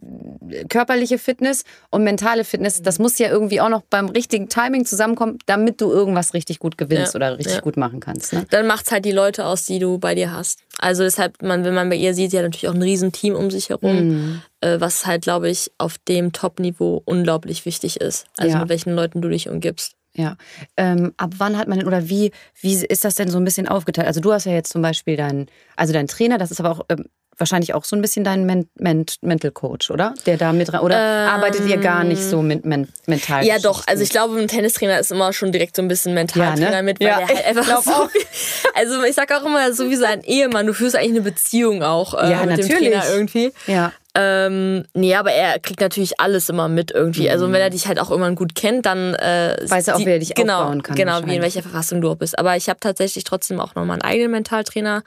[0.68, 5.38] Körperliche Fitness und mentale Fitness, das muss ja irgendwie auch noch beim richtigen Timing zusammenkommen,
[5.46, 7.18] damit du irgendwas richtig gut gewinnst ja.
[7.18, 7.60] oder richtig ja.
[7.60, 8.32] gut machen kannst.
[8.32, 8.46] Ne?
[8.50, 10.60] Dann macht's halt die Leute aus, die du bei dir hast.
[10.78, 13.50] Also deshalb, man, wenn man bei ihr sieht, sie hat natürlich auch ein Riesenteam um
[13.50, 14.42] sich herum, mm.
[14.60, 18.26] äh, was halt, glaube ich, auf dem Top-Niveau unglaublich wichtig ist.
[18.36, 18.60] Also ja.
[18.60, 19.96] mit welchen Leuten du dich umgibst.
[20.16, 20.36] Ja.
[20.76, 23.68] Ähm, ab wann hat man denn oder wie, wie ist das denn so ein bisschen
[23.68, 24.06] aufgeteilt?
[24.06, 25.46] Also du hast ja jetzt zum Beispiel deinen,
[25.76, 28.68] also deinen Trainer, das ist aber auch ähm, wahrscheinlich auch so ein bisschen dein Men
[28.76, 30.14] Men Mental Coach, oder?
[30.26, 33.44] Der da mit oder ähm, arbeitet ihr gar nicht so mit men mental?
[33.44, 33.86] Ja, doch.
[33.86, 36.82] Also ich glaube, ein Tennistrainer ist immer schon direkt so ein bisschen Mentaltrainer ja, ne?
[36.82, 38.08] mit, weil ja, der halt einfach so auch.
[38.74, 42.14] Also ich sag auch immer, so wie sein Ehemann, du führst eigentlich eine Beziehung auch
[42.14, 42.68] äh, ja, mit natürlich.
[42.68, 43.52] dem Trainer irgendwie.
[43.66, 43.92] Ja.
[44.16, 47.24] Ähm, nee, aber er kriegt natürlich alles immer mit irgendwie.
[47.24, 47.30] Mhm.
[47.30, 50.04] Also wenn er dich halt auch irgendwann gut kennt, dann äh, weiß er auch, wie
[50.10, 50.94] er dich genau, aufbauen kann.
[50.96, 52.38] Genau, wie in welcher Verfassung du auch bist.
[52.38, 55.02] Aber ich habe tatsächlich trotzdem auch noch mal einen eigenen Mentaltrainer.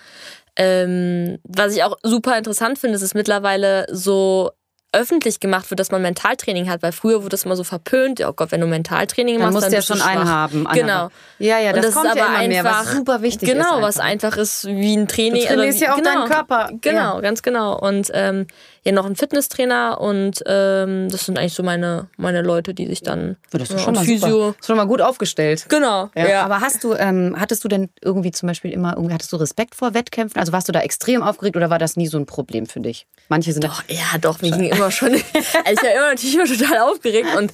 [0.57, 4.51] Ähm, was ich auch super interessant finde, ist es mittlerweile so
[4.93, 8.19] öffentlich gemacht wird, dass man Mentaltraining hat, weil früher wurde das mal so verpönt.
[8.19, 10.65] Ja, oh Gott, wenn du Mentaltraining dann machst, musst dann du ja schon einen haben.
[10.73, 11.09] Genau.
[11.39, 13.63] Ja, ja, Und das, kommt ist ja aber immer mehr, was einfach- super wichtig genau,
[13.63, 13.67] ist.
[13.73, 13.87] einfach.
[13.87, 15.41] was einfach ist wie ein Training.
[15.41, 16.69] Du trainierst ja auch genau, deinen Körper.
[16.81, 17.19] Genau, Ja.
[17.19, 17.77] ganz genau.
[17.77, 18.47] Und ähm,
[18.87, 23.01] ja, noch ein Fitnesstrainer und ähm, das sind eigentlich so meine, meine Leute, die sich
[23.01, 24.29] dann Das ist ja, schon mal Physio.
[24.29, 24.55] super.
[24.57, 25.65] Ist schon mal gut aufgestellt.
[25.67, 26.09] Genau.
[26.15, 26.43] Ja.
[26.45, 29.75] Aber hast du, ähm, hattest du denn irgendwie zum Beispiel immer, irgendwie, hattest du Respekt
[29.75, 30.39] vor Wettkämpfen?
[30.39, 33.07] Also warst du da extrem aufgeregt oder war das nie so ein Problem für dich?
[33.27, 35.09] Manche sind Doch, ja, doch, mir ging immer schon.
[35.13, 37.51] also ich war immer natürlich immer total aufgeregt und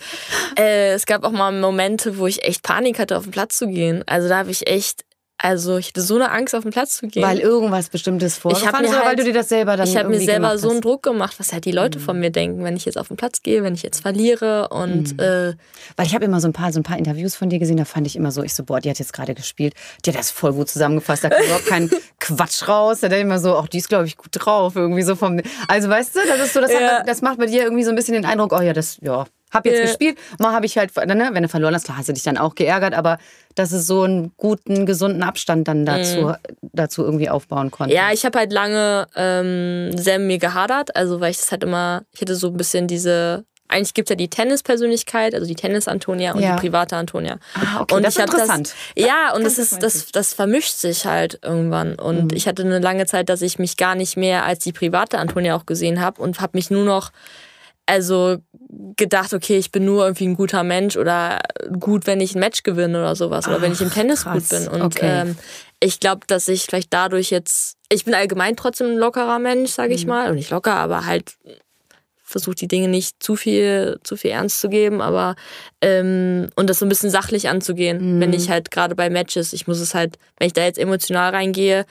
[0.60, 3.68] äh, es gab auch mal Momente, wo ich echt Panik hatte, auf den Platz zu
[3.68, 4.04] gehen.
[4.06, 5.04] Also da habe ich echt,
[5.44, 7.22] also ich hatte so eine Angst, auf den Platz zu gehen.
[7.22, 10.10] weil irgendwas Bestimmtes vorgefallen ist oder weil halt- du dir das selber dann ich habe
[10.10, 10.82] mir selber so einen?
[10.82, 13.42] Druck gemacht, was halt die Leute von mir denken, wenn ich jetzt auf den Platz
[13.44, 15.54] gehe, wenn ich jetzt verliere und äh,
[15.98, 17.86] Weil ich habe immer so ein paar, so ein paar Interviews von dir gesehen, da
[17.86, 19.74] fand ich immer so, ich so, boah, die hat jetzt gerade gespielt,
[20.06, 21.90] die hat das voll gut zusammengefasst, da kommt überhaupt kein
[22.20, 23.02] Quatsch raus.
[23.02, 25.42] Da denke ich immer so, auch die ist, glaube ich, gut drauf, irgendwie so vom.
[25.68, 26.80] Also weißt du, das ist so, das, Ja.
[27.00, 29.26] hat, das macht bei dir irgendwie so ein bisschen den Eindruck, oh ja, das, ja,
[29.52, 29.86] hab jetzt Ja.
[29.86, 32.38] gespielt, mal habe ich halt, ne, wenn du verloren hast, klar hast du dich dann
[32.38, 33.20] auch geärgert, aber
[33.56, 37.94] dass es so einen guten, gesunden Abstand dann dazu, dazu irgendwie aufbauen konnte.
[37.94, 37.98] Mhm.
[38.00, 41.64] ja, ich habe halt lange ähm, sehr mit mir gehadert, also weil ich das halt
[41.64, 45.56] immer, ich hatte so ein bisschen diese, eigentlich gibt es ja die Tennis-Persönlichkeit, also die
[45.56, 46.56] Tennis-Antonia und Ja.
[46.56, 47.38] die private Antonia.
[47.56, 48.74] Ah, okay, und das ich ist interessant.
[48.96, 51.96] Das, ja, und das, das ist, das, das vermischt sich halt irgendwann.
[51.96, 52.38] Und Mhm.
[52.38, 55.56] ich hatte eine lange Zeit, dass ich mich gar nicht mehr als die private Antonia
[55.56, 57.12] auch gesehen habe und habe mich nur noch
[57.86, 58.38] also
[58.98, 61.42] gedacht, okay, ich bin nur irgendwie ein guter Mensch oder
[61.80, 64.50] gut, wenn ich ein Match gewinne oder sowas oder wenn ich im Ach, Tennis krass.
[64.50, 64.68] gut bin.
[64.68, 65.22] Und Okay.
[65.22, 65.36] ähm,
[65.80, 69.90] ich glaube, dass ich vielleicht dadurch jetzt, ich bin allgemein trotzdem ein lockerer Mensch, sage
[69.90, 69.96] Mhm.
[69.96, 71.34] ich mal, und nicht locker, aber halt
[72.26, 75.36] versucht die Dinge nicht zu viel, zu viel ernst zu geben, aber
[75.82, 78.22] ähm, und das so ein bisschen sachlich anzugehen, Mhm.
[78.22, 81.32] wenn ich halt gerade bei Matches, ich muss es halt, wenn ich da jetzt emotional
[81.32, 81.86] reingehe,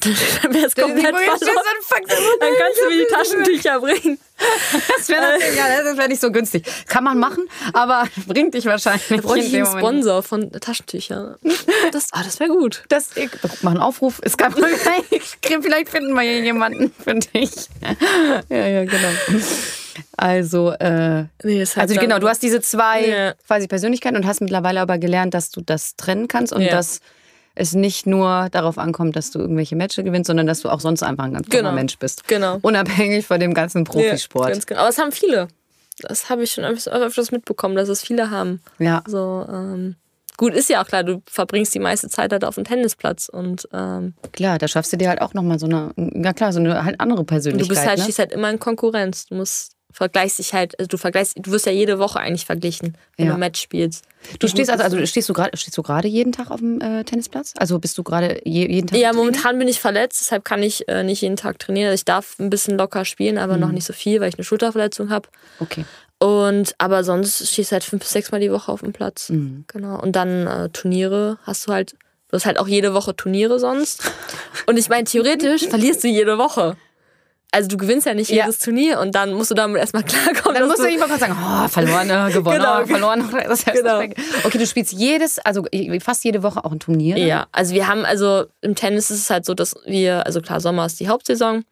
[0.00, 1.38] dann wäre es komplett verloren.
[2.40, 4.18] Dann kannst du mir die Taschentücher bringen.
[4.96, 6.66] Das wäre natürlich, ja, das wäre nicht so günstig.
[6.86, 9.22] Kann man machen, aber bringt dich wahrscheinlich nicht.
[9.24, 9.84] Bräuchte ich einen Moment.
[9.86, 11.36] Sponsor von Taschentüchern.
[11.92, 12.84] Das, ah, das wäre gut.
[12.90, 13.30] Das, ich
[13.62, 14.20] mach einen Aufruf.
[14.22, 14.52] Es gab
[15.42, 17.50] vielleicht finden wir hier jemanden für dich.
[18.50, 19.08] Ja, ja, genau.
[20.16, 23.34] Also, äh, Nee, halt also genau, du hast diese zwei Ja.
[23.46, 26.70] quasi Persönlichkeiten und hast mittlerweile aber gelernt, dass du das trennen kannst und Ja.
[26.70, 27.00] dass
[27.56, 31.02] es nicht nur darauf ankommt, dass du irgendwelche Matches gewinnst, sondern dass du auch sonst
[31.02, 31.72] einfach ein ganz Genau.
[31.72, 32.28] Mensch bist.
[32.28, 32.58] Genau.
[32.62, 34.48] Unabhängig von dem ganzen Profisport.
[34.48, 34.80] Ja, ganz genau.
[34.80, 35.48] Aber es haben viele.
[36.00, 38.60] Das habe ich schon öfters mitbekommen, dass es viele haben.
[38.78, 39.02] Ja.
[39.06, 39.96] So, ähm,
[40.36, 43.66] gut, ist ja auch klar, du verbringst die meiste Zeit halt auf dem Tennisplatz und
[43.72, 46.84] ähm, Klar, da schaffst du dir halt auch nochmal so eine, ja klar, so eine
[46.84, 47.68] halt andere du Persönlichkeit.
[47.70, 48.04] bist halt, ne?
[48.04, 49.24] stehst halt immer in Konkurrenz.
[49.26, 52.98] Du musst vergleichst dich halt, also du vergleichst, du wirst ja jede Woche eigentlich verglichen,
[53.16, 53.32] wenn Ja.
[53.32, 54.04] du Match spielst.
[54.38, 57.02] Du stehst also, also stehst du gerade stehst du gerade jeden Tag auf dem äh,
[57.04, 57.54] Tennisplatz?
[57.56, 58.98] Also bist du gerade je, jeden Tag?
[58.98, 61.94] Ja, momentan bin ich verletzt, deshalb kann ich äh, nicht jeden Tag trainieren.
[61.94, 63.60] Ich darf ein bisschen locker spielen, aber Mhm.
[63.60, 65.28] noch nicht so viel, weil ich eine Schulterverletzung habe.
[65.60, 65.84] Okay.
[66.18, 69.30] Und aber sonst stehst du halt fünf bis sechs Mal die Woche auf dem Platz.
[69.30, 69.64] Mhm.
[69.66, 69.98] Genau.
[70.00, 74.02] Und dann äh, Turniere hast du halt, du hast halt auch jede Woche Turniere sonst.
[74.66, 76.76] Und ich meine, theoretisch verlierst du jede Woche.
[77.56, 78.44] Also du gewinnst ja nicht Ja.
[78.44, 80.58] jedes Turnier und dann musst du damit erstmal klarkommen.
[80.58, 82.82] Dann musst du irgendwann kurz sagen, oh, verloren, äh, gewonnen, Genau.
[82.82, 83.30] oh, verloren.
[83.48, 84.00] Das heißt, Genau.
[84.44, 85.64] Okay, du spielst jedes, also
[86.02, 87.16] fast jede Woche auch ein Turnier.
[87.16, 90.60] Ja, also wir haben, also im Tennis ist es halt so, dass wir, also klar,
[90.60, 91.64] Sommer ist die Hauptsaison,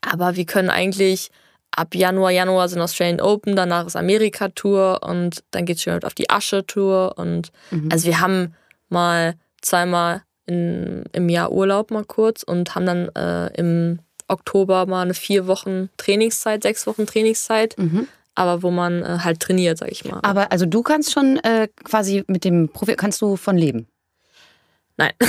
[0.00, 1.30] aber wir können eigentlich
[1.72, 6.14] ab Januar, Januar sind Australian Open, danach ist Amerika-Tour und dann geht es schon auf
[6.14, 7.50] die Asche-Tour und
[7.90, 8.54] also wir haben
[8.88, 14.00] mal zweimal in, im Jahr Urlaub mal kurz und haben dann äh, im
[14.32, 17.76] Oktober mal eine vier Wochen Trainingszeit, sechs Wochen Trainingszeit,
[18.34, 20.20] aber wo man äh, halt trainiert, sag ich mal.
[20.22, 23.86] Aber also du kannst schon äh, quasi mit dem Profi, kannst du von leben?
[24.96, 25.12] Nein.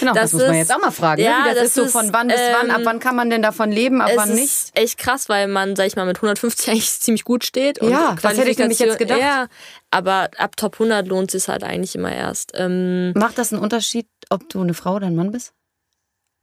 [0.00, 1.22] Genau, das, Das muss man ist- jetzt auch mal fragen.
[1.22, 1.44] ja, ne?
[1.50, 3.40] Das, das ist so ist, von wann bis wann, ab ähm, wann kann man denn
[3.40, 4.44] davon leben, ab wann nicht?
[4.46, 7.80] ist echt krass, weil man, sag ich mal, mit 150 eigentlich ziemlich gut steht.
[7.80, 9.20] Ja, das hätte ich nämlich jetzt gedacht.
[9.20, 9.46] Ja,
[9.92, 12.50] aber ab Top 100 lohnt es halt eigentlich immer erst.
[12.54, 15.52] Ähm, Macht das einen Unterschied, ob du eine Frau oder ein Mann bist?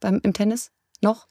[0.00, 0.70] Beim, Im Tennis?
[1.02, 1.26] Noch?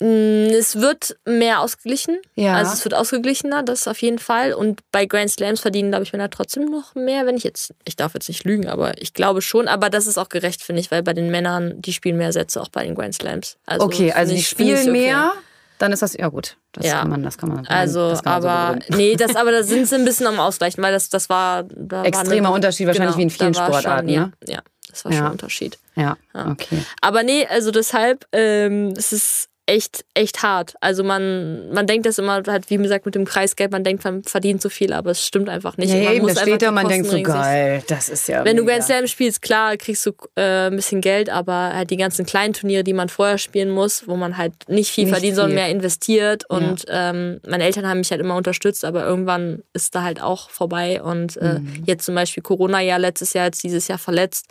[0.00, 2.18] Mh, es wird mehr ausgeglichen.
[2.34, 2.54] Ja.
[2.54, 4.52] Also es wird ausgeglichener, das auf jeden Fall.
[4.52, 7.96] Und bei Grand Slams verdienen, glaube ich, Männer trotzdem noch mehr, wenn ich jetzt, ich
[7.96, 9.68] darf jetzt nicht lügen, aber ich glaube schon.
[9.68, 12.60] Aber das ist auch gerecht, finde ich, weil bei den Männern, die spielen mehr Sätze
[12.60, 13.56] auch bei den Grand Slams.
[13.66, 14.90] Also okay, also die spielen okay.
[14.90, 15.32] mehr,
[15.78, 17.00] dann ist das, ja gut, das Ja.
[17.00, 17.66] kann man, das kann man.
[17.66, 18.96] Also, kann man so aber begründen.
[18.96, 22.02] nee, das, aber da sind sie ein bisschen am Ausgleichen, weil das, das war da
[22.04, 24.32] Extremer war eine, Unterschied wahrscheinlich wie in vielen Sportarten, Schon, ne?
[24.46, 25.18] ja, ja, das war Ja.
[25.18, 25.78] schon ein Unterschied.
[25.94, 26.82] Ja, okay.
[27.00, 30.74] Aber nee, also deshalb, ähm, es ist echt, echt hart.
[30.80, 34.24] Also man, man denkt das immer halt, wie gesagt, mit dem Kreisgeld, man denkt, man
[34.24, 35.92] verdient so viel, aber es stimmt einfach nicht.
[35.92, 38.56] Ja, man eben, muss da steht da, man denkt so geil, das ist ja Wenn
[38.56, 38.74] du mega.
[38.76, 42.54] Grand Slam spielst, klar, kriegst du äh, ein bisschen Geld, aber halt die ganzen kleinen
[42.54, 45.60] Turniere, die man vorher spielen muss, wo man halt nicht viel Nicht verdient, sondern viel.
[45.60, 46.48] mehr investiert.
[46.48, 50.48] Und ähm, meine Eltern haben mich halt immer unterstützt, aber irgendwann ist da halt auch
[50.50, 51.02] vorbei.
[51.02, 51.82] Und äh, Mhm.
[51.86, 54.46] jetzt zum Beispiel Corona-Jahr, letztes Jahr, jetzt dieses Jahr verletzt,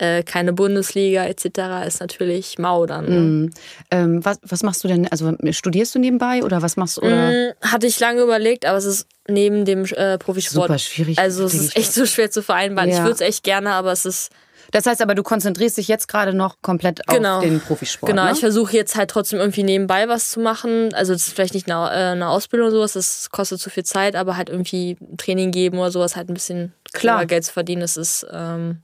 [0.00, 1.86] äh, keine Bundesliga etc.
[1.86, 3.06] ist natürlich mau dann.
[3.42, 3.50] Mhm.
[3.90, 5.06] Ähm, was, was machst du denn?
[5.08, 7.02] Also studierst du nebenbei oder was machst du?
[7.02, 7.30] Oder?
[7.30, 10.68] Mm, Hatte ich lange überlegt, aber es ist neben dem äh, Profisport.
[10.68, 11.76] Super schwierig, Also es ist ich.
[11.76, 12.88] echt so schwer zu vereinbaren.
[12.90, 13.02] Ich Ja.
[13.02, 14.30] würde es echt gerne, aber es ist
[14.72, 17.38] Das heißt aber, du konzentrierst dich jetzt gerade noch komplett Genau.
[17.38, 18.08] auf den Profisport.
[18.10, 18.32] Genau, ne?
[18.32, 20.94] ich versuche jetzt halt trotzdem irgendwie nebenbei was zu machen.
[20.94, 23.84] Also das ist vielleicht nicht eine, äh, eine Ausbildung oder sowas, das kostet zu viel
[23.84, 27.26] Zeit, aber halt irgendwie Training geben oder sowas, halt ein bisschen Klar.
[27.26, 28.24] Geld zu verdienen, das ist...
[28.32, 28.82] Ähm,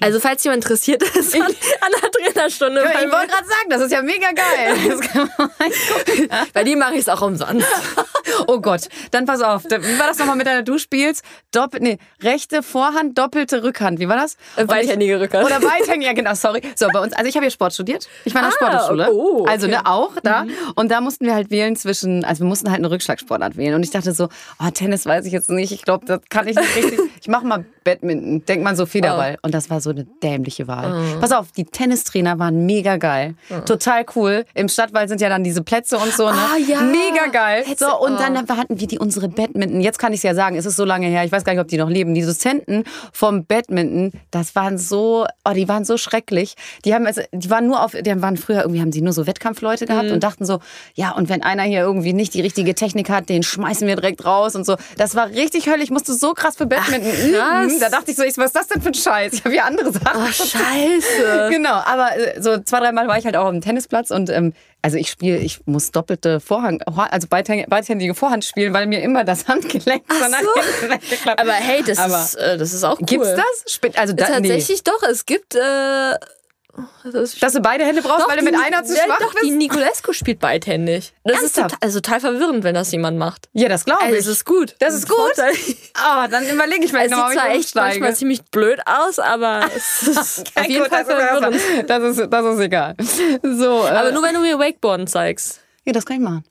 [0.00, 3.80] also falls jemand interessiert ist an, an der Trainerstunde, Ich bei, wollte gerade sagen, das
[3.82, 4.98] ist ja mega geil.
[6.52, 7.66] Bei dir mache ich es auch umsonst.
[8.46, 9.64] oh Gott, dann pass auf.
[9.64, 11.24] Wie war das nochmal mit deiner Du spielst?
[11.52, 14.00] Doppel, nee, rechte Vorhand, doppelte Rückhand.
[14.00, 14.36] Wie war das?
[14.56, 15.44] Und ich- Beidhändige Rückhand.
[15.46, 16.62] Oder beidhändig, ja genau, sorry.
[16.74, 18.08] So, bei uns, also ich habe ja Sport studiert.
[18.24, 19.08] Ich war in der Ah, Sportschule.
[19.12, 19.50] oh, okay.
[19.50, 20.46] Also ne, auch da.
[20.74, 23.74] Und da mussten wir halt wählen zwischen, also wir mussten halt eine Rückschlagsportart wählen.
[23.74, 24.28] Und ich dachte so,
[24.60, 25.72] oh, Tennis weiß ich jetzt nicht.
[25.72, 27.00] Ich glaube, das kann ich nicht richtig.
[27.24, 28.44] Ich mache mal Badminton.
[28.44, 29.38] Denkt man so Federball.
[29.40, 31.16] Und das war so eine dämliche Wahl.
[31.22, 33.34] Pass auf, die Tennistrainer waren mega geil.
[33.64, 34.44] Total cool.
[34.52, 36.30] Im Stadtwald sind ja dann diese Plätze und so.
[36.30, 36.36] Ne?
[36.36, 36.82] Ah, ja.
[36.82, 37.62] Mega geil.
[37.64, 38.18] Hättest- So, und oh.
[38.30, 39.80] Dann hatten wir die unsere Badminton.
[39.80, 41.24] Jetzt kann ich es ja sagen, es ist so lange her.
[41.24, 42.14] Ich weiß gar nicht, ob die noch leben.
[42.14, 46.54] Die Dozenten vom Badminton, das waren so, oh, die waren so schrecklich.
[46.84, 49.26] Die haben also, die waren nur auf, die waren früher irgendwie haben sie nur so
[49.26, 50.14] Wettkampfleute gehabt Mhm.
[50.14, 50.60] und dachten so,
[50.94, 54.24] ja, und wenn einer hier irgendwie nicht die richtige Technik hat, den schmeißen wir direkt
[54.24, 54.76] raus und so.
[54.96, 55.84] Das war richtig höllisch.
[55.84, 57.66] Ich musste so krass für Badminton krass.
[57.72, 57.80] üben.
[57.80, 59.32] Da dachte ich so, ich, was ist das denn für ein Scheiß?
[59.34, 60.22] Ich habe hier andere Sachen.
[60.22, 61.48] Oh, scheiße.
[61.50, 64.52] Genau, aber äh, so zwei, dreimal war ich halt auch auf dem Tennisplatz und ähm,
[64.84, 69.48] also ich spiele, ich muss doppelte Vorhand, also beidhändige Vorhand spielen, weil mir immer das
[69.48, 71.30] Handgelenk so nach so.
[71.38, 73.06] Aber hey, das, Aber ist, äh, das ist auch cool.
[73.06, 73.80] Gibt's das?
[73.96, 74.48] Also da, nee.
[74.48, 75.54] Tatsächlich doch, es gibt...
[75.54, 76.16] Äh,
[77.04, 79.44] das ist Dass du beide Hände brauchst, weil du mit einer zu schwach Doch, bist?
[79.44, 81.12] die Niculescu spielt beidhändig.
[81.24, 81.70] Das ist Ernsthaft?
[81.70, 83.48] total, also total verwirrend, wenn das jemand macht.
[83.52, 84.20] Ja, das glaube Also ich.
[84.20, 84.74] es ist gut.
[84.80, 85.16] Das ist gut?
[85.16, 85.52] Vorteil.
[85.94, 89.60] Ah, dann überlege ich Es vielleicht nochmal, zwar ich echt manchmal ziemlich blöd aus, aber
[89.76, 91.54] es ist auf jeden Gut, Fall das ist verwirrend.
[91.56, 92.94] erstmal- Das ist, das ist egal.
[93.42, 95.60] So, äh, Aber nur wenn du mir Wakeboarden zeigst.
[95.84, 96.44] ja, das kann ich machen.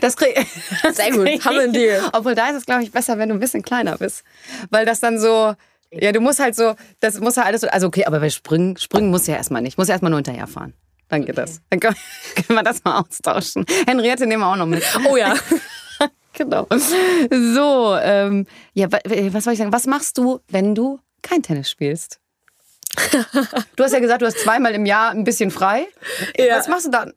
[0.00, 0.36] Das krieg,
[0.92, 2.00] Sehr gut, haben wir einen Deal.
[2.12, 4.22] Obwohl da ist es, glaube ich, besser, wenn du ein bisschen kleiner bist.
[4.70, 5.54] Weil das dann so,
[6.00, 8.76] ja, du musst halt so, das muss halt alles so, also okay, aber bei Springen,
[8.76, 9.78] Springen muss ja erstmal nicht.
[9.78, 10.74] Muss ja erstmal nur hinterherfahren.
[11.08, 11.60] Dann geht das.
[11.70, 11.96] Dann können
[12.48, 13.64] wir das mal austauschen.
[13.86, 14.82] Henriette nehmen wir auch noch mit.
[15.08, 15.34] Oh ja.
[16.36, 16.66] Genau.
[16.70, 19.72] So, ähm, ja, wa- was soll ich sagen?
[19.72, 22.18] Was machst du, wenn du kein Tennis spielst?
[23.76, 25.86] Du hast ja gesagt, du hast zweimal im Jahr ein bisschen frei.
[26.36, 26.58] Ja.
[26.58, 27.12] Was machst du dann?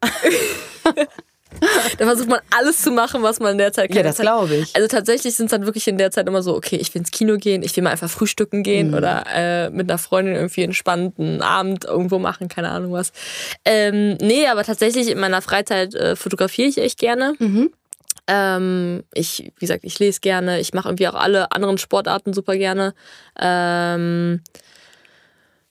[1.98, 3.96] Da versucht man alles zu machen, was man in der Zeit kann.
[3.96, 4.74] Ja, das glaube ich.
[4.76, 7.10] Also tatsächlich sind es dann wirklich in der Zeit immer so, okay, ich will ins
[7.10, 8.62] Kino gehen, ich will mal einfach frühstücken Mhm.
[8.62, 13.12] gehen oder äh, mit einer Freundin irgendwie einen entspannten Abend irgendwo machen, keine Ahnung was.
[13.64, 17.34] Ähm, nee, aber tatsächlich in meiner Freizeit äh, fotografiere ich echt gerne.
[17.38, 17.70] Mhm.
[18.26, 22.56] Ähm, ich, wie gesagt, ich lese gerne, ich mache irgendwie auch alle anderen Sportarten super
[22.56, 22.94] gerne.
[23.40, 24.42] Ähm,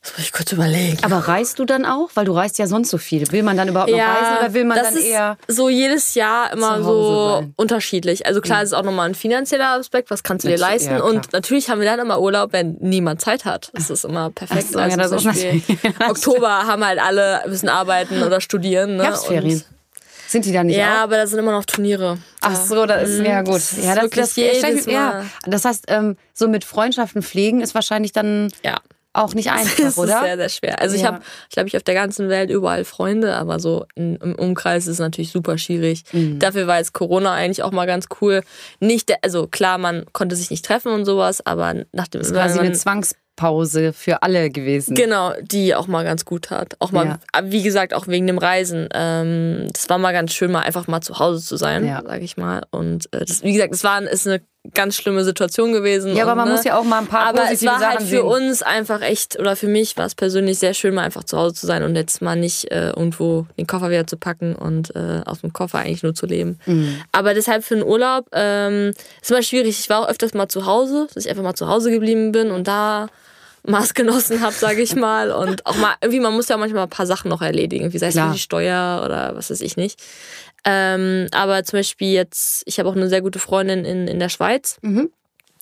[0.08, 0.98] das muss ich kurz überlegen.
[1.04, 2.10] Aber reist du dann auch?
[2.14, 3.30] Weil du reist ja sonst so viel.
[3.32, 5.38] Will man dann überhaupt noch reisen oder will man das dann ist eher.
[5.48, 7.46] so jedes Jahr immer so sein?
[7.46, 7.54] Mhm.
[7.58, 8.26] unterschiedlich.
[8.26, 10.92] Also klar, es ist auch nochmal ein finanzieller Aspekt, was kannst du dir leisten?
[10.92, 13.70] ja, und natürlich haben wir dann immer Urlaub, wenn niemand Zeit hat.
[13.74, 14.66] Das ist immer perfekt.
[14.68, 15.62] Ach so, ja, das Beispiel
[16.08, 18.96] Oktober haben halt alle müssen arbeiten oder studieren.
[18.98, 19.04] Ne?
[19.04, 19.62] Herbstferien.
[20.28, 21.04] Sind die dann nicht Ja, auch?
[21.04, 22.18] aber da sind immer noch Turniere.
[22.42, 23.56] Ach so, das ist ja gut.
[23.56, 25.24] Das Ja, das, wirklich das, jedes ja.
[25.46, 28.78] Das heißt, ähm, so mit Freundschaften pflegen ist wahrscheinlich dann Ja.
[29.18, 30.22] Auch nicht Das einfach, ist oder?
[30.24, 30.82] sehr, sehr schwer.
[30.82, 31.08] Also ich Ja.
[31.14, 34.94] habe, ich glaube, ich auf der ganzen Welt überall Freunde, aber so im Umkreis ist
[34.94, 36.04] es natürlich super schwierig.
[36.12, 36.40] Mhm.
[36.40, 38.42] Dafür war jetzt Corona eigentlich auch mal ganz cool.
[38.80, 42.28] Nicht, der- also klar, man konnte sich nicht treffen und sowas, aber nach dem Das
[42.30, 44.96] ist quasi man- eine Zwangspause für alle gewesen.
[44.96, 46.76] Genau, die auch mal ganz gut hat.
[46.80, 47.20] Auch mal, Ja.
[47.32, 48.90] aber wie gesagt, auch wegen dem Reisen.
[48.94, 52.02] Ähm, das war mal ganz schön, mal einfach mal zu Hause zu sein, Ja.
[52.06, 52.64] sage ich mal.
[52.72, 54.42] Und äh, das, wie gesagt, es war ist eine
[54.74, 56.16] ganz schlimme Situation gewesen.
[56.16, 57.94] Ja, aber und, man ne, muss ja auch mal ein paar aber es war halt
[57.94, 58.26] Sachen für sehen.
[58.26, 61.56] uns einfach echt, oder für mich war es persönlich sehr schön, mal einfach zu Hause
[61.56, 65.22] zu sein und jetzt mal nicht äh, irgendwo den Koffer wieder zu packen und äh,
[65.26, 66.60] aus dem Koffer eigentlich nur zu leben.
[66.66, 67.02] Mhm.
[67.12, 69.80] Aber deshalb für einen Urlaub ähm, ist immer schwierig.
[69.80, 72.52] Ich war auch öfters mal zu Hause, dass ich einfach mal zu Hause geblieben bin
[72.52, 73.08] und da
[73.68, 75.32] Maß genossen habe, sage ich mal.
[75.32, 78.08] Und auch mal, irgendwie, man muss ja manchmal ein paar Sachen noch erledigen, wie sei
[78.08, 80.02] es die Steuer oder was weiß ich nicht.
[80.66, 84.30] Ähm, aber zum Beispiel jetzt, ich habe auch eine sehr gute Freundin in, in der
[84.30, 84.78] Schweiz.
[84.82, 85.10] Mhm.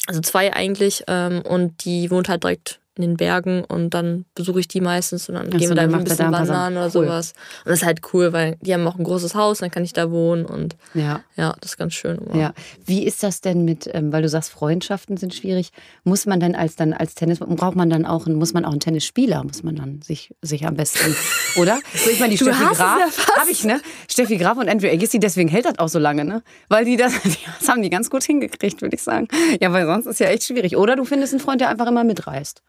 [0.07, 1.03] Also zwei eigentlich.
[1.07, 5.27] Ähm, und die wohnt halt direkt in den Bergen und dann besuche ich die meistens
[5.29, 6.85] und dann Ach gehen so, wir da ein bisschen da wandern oder.
[6.85, 6.91] Cool.
[6.91, 7.33] sowas.
[7.65, 9.93] Und das ist halt cool, weil die haben auch ein großes Haus, dann kann ich
[9.93, 11.21] da wohnen und Ja.
[11.35, 12.17] ja, das ist ganz schön.
[12.17, 12.35] immer.
[12.39, 12.53] Ja.
[12.85, 15.71] Wie ist das denn mit, ähm, weil du sagst, Freundschaften sind schwierig,
[16.03, 18.71] muss man dann als dann als Tennis, braucht man dann auch, einen- muss man auch
[18.71, 21.15] einen Tennisspieler, muss man dann sich, sich am besten,
[21.57, 21.79] oder?
[21.93, 23.81] So, ich meine, die Du Steffi Graf, habe ich, ne?
[24.09, 26.43] Steffi Graf und Andrew Agassi, deswegen hält das auch so lange, ne?
[26.69, 27.13] Weil die das,
[27.59, 29.27] das haben die ganz gut hingekriegt, würde ich sagen.
[29.59, 30.77] Ja, weil sonst ist ja echt schwierig.
[30.77, 32.61] Oder du findest einen Freund, der einfach immer mitreist,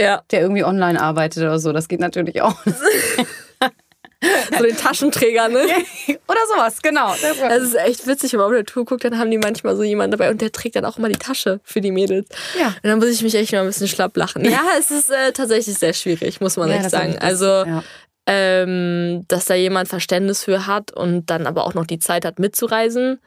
[0.00, 2.56] ja, der irgendwie online arbeitet oder so, das geht natürlich auch.
[4.58, 5.60] so den Taschenträger, ne?
[6.28, 7.14] oder sowas, genau.
[7.40, 9.82] Das ist echt witzig, wenn man auf der Tour guckt, dann haben die manchmal so
[9.82, 12.28] jemanden dabei und der trägt dann auch immer die Tasche für die Mädels.
[12.58, 12.68] Ja.
[12.68, 14.44] Und dann muss ich mich echt mal ein bisschen schlapp lachen.
[14.44, 17.16] Ja, es ist äh, tatsächlich sehr schwierig, muss man Ja, echt sagen.
[17.18, 17.82] also, ja.
[18.26, 22.38] ähm, dass da jemand Verständnis für hat und dann aber auch noch die Zeit hat
[22.38, 23.20] mitzureisen.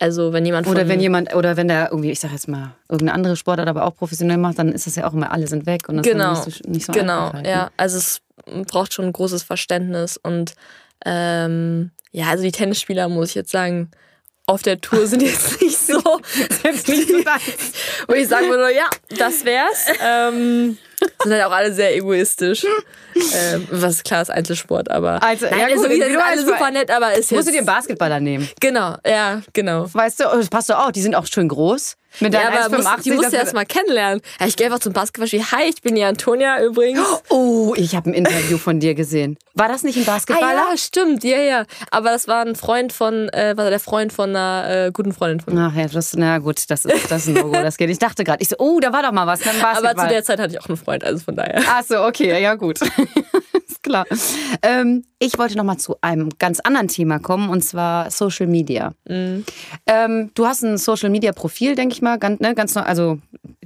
[0.00, 3.14] Also, wenn jemand Oder wenn jemand, oder wenn der irgendwie, ich sag jetzt mal, irgendeine
[3.14, 5.88] andere Sportart aber auch professionell macht, dann ist das ja auch immer, alle sind weg
[5.88, 7.50] und das Genau, ist nicht so, nicht so Genau, einfach halt, ne?
[7.50, 7.70] ja.
[7.76, 8.22] Also es
[8.66, 10.54] braucht schon ein großes Verständnis und
[11.04, 13.90] ähm, ja, also die Tennisspieler, muss ich jetzt sagen,
[14.46, 16.00] auf der Tour sind jetzt nicht so,
[16.64, 17.72] Jetzt nicht so deins.
[18.08, 18.88] wo ich sagen würde, ja,
[19.18, 19.86] das wär's.
[20.02, 20.78] Ähm,
[21.22, 22.64] sind halt auch alle sehr egoistisch.
[23.34, 26.70] ähm, was klar ist Einzelsport, aber Also, ja Nein, gut, also, wie individuell alle super
[26.70, 28.48] nett, aber ist Musst jetzt du dir einen Basketballer nehmen.
[28.60, 29.86] genau, ja, genau.
[29.92, 31.96] Weißt du, oh, das passt doch auch, die sind auch schön groß.
[32.18, 34.20] Mit Ja, aber muss, 1,85, die musst du erst mal kennenlernen.
[34.40, 35.44] Ja, ich gehe einfach zum Basketballspiel.
[35.52, 37.00] Hi, ich bin die Antonia übrigens.
[37.28, 39.38] Oh, ich habe ein Interview von dir gesehen.
[39.54, 40.64] War das nicht ein Basketballer?
[40.68, 41.64] Ah, ja, stimmt, ja, ja.
[41.90, 45.40] Aber das war ein Freund von, äh, war der Freund von einer äh, guten Freundin
[45.40, 45.70] von mir.
[45.72, 47.90] Ach ja, das, na gut, das ist, das ist ein Logo, das geht.
[47.90, 49.76] Ich dachte gerade, ich so, oh, da war doch mal was, Basketball.
[49.76, 51.62] Aber zu der Zeit hatte ich auch einen Freund, also von daher.
[51.68, 52.80] Ach so, okay, ja gut.
[53.70, 54.06] ist klar.
[54.62, 58.92] Ähm, ich wollte noch mal zu einem ganz anderen Thema kommen und zwar Social Media.
[59.06, 59.44] Ähm,
[60.34, 63.18] du hast ein Social Media Profil, denke ich mal, ganz, ne, ganz also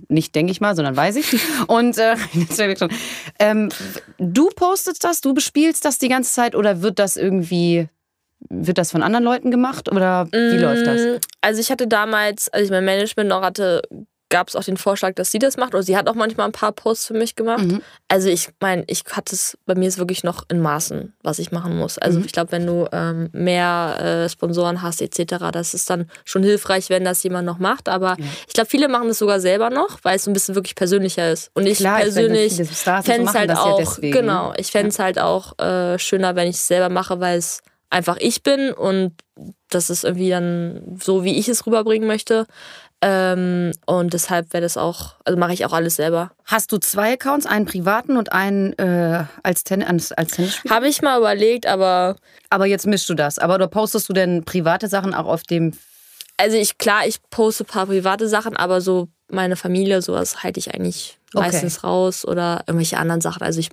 [0.08, 1.40] nicht denke ich mal, sondern weiß ich.
[1.66, 2.16] Und äh.
[3.38, 3.68] Ähm,
[4.18, 7.88] du postest das, du bespielst das die ganze Zeit oder wird das irgendwie
[8.50, 11.00] wird das von anderen Leuten gemacht oder wie läuft das?
[11.00, 13.82] Mm, Also ich hatte damals, als ich mein Management noch hatte,
[14.30, 15.74] gab es auch den Vorschlag, dass sie das macht.
[15.74, 17.62] Oder sie hat auch manchmal ein paar Posts für mich gemacht.
[17.64, 17.82] Mhm.
[18.08, 21.52] Also ich meine, ich hatte es, bei mir ist wirklich noch in Maßen, was ich
[21.52, 21.98] machen muss.
[21.98, 22.24] Also Mhm.
[22.24, 26.90] ich glaube, wenn du ähm, mehr äh, Sponsoren hast etc., das ist dann schon hilfreich,
[26.90, 27.88] wenn das jemand noch macht.
[27.88, 28.16] Aber
[28.48, 31.30] ich glaube, viele machen das sogar selber noch, weil es so ein bisschen wirklich persönlicher
[31.30, 31.50] ist.
[31.54, 35.18] Und ich Klar, persönlich fände es halt ja auch, deswegen, genau, ich fände es halt
[35.18, 37.60] auch äh, schöner, wenn ich es selber mache, weil es
[37.90, 39.12] einfach ich bin und
[39.68, 42.46] das ist irgendwie dann so, wie ich es rüberbringen möchte.
[43.06, 46.30] Ähm, und deshalb wäre das auch, also mache ich auch alles selber.
[46.46, 50.74] Hast du zwei Accounts, einen privaten und einen äh, als, Ten als, als Tennisspieler?
[50.74, 52.16] Habe ich mal überlegt, aber
[52.48, 53.38] Aber jetzt mischst du das.
[53.38, 55.72] Aber du postest du denn private Sachen auch auf dem.
[56.38, 60.58] also ich, klar, ich poste ein paar private Sachen, aber so meine Familie, sowas halte
[60.60, 61.46] ich eigentlich Okay.
[61.46, 63.42] meistens raus oder irgendwelche anderen Sachen.
[63.42, 63.68] Also ich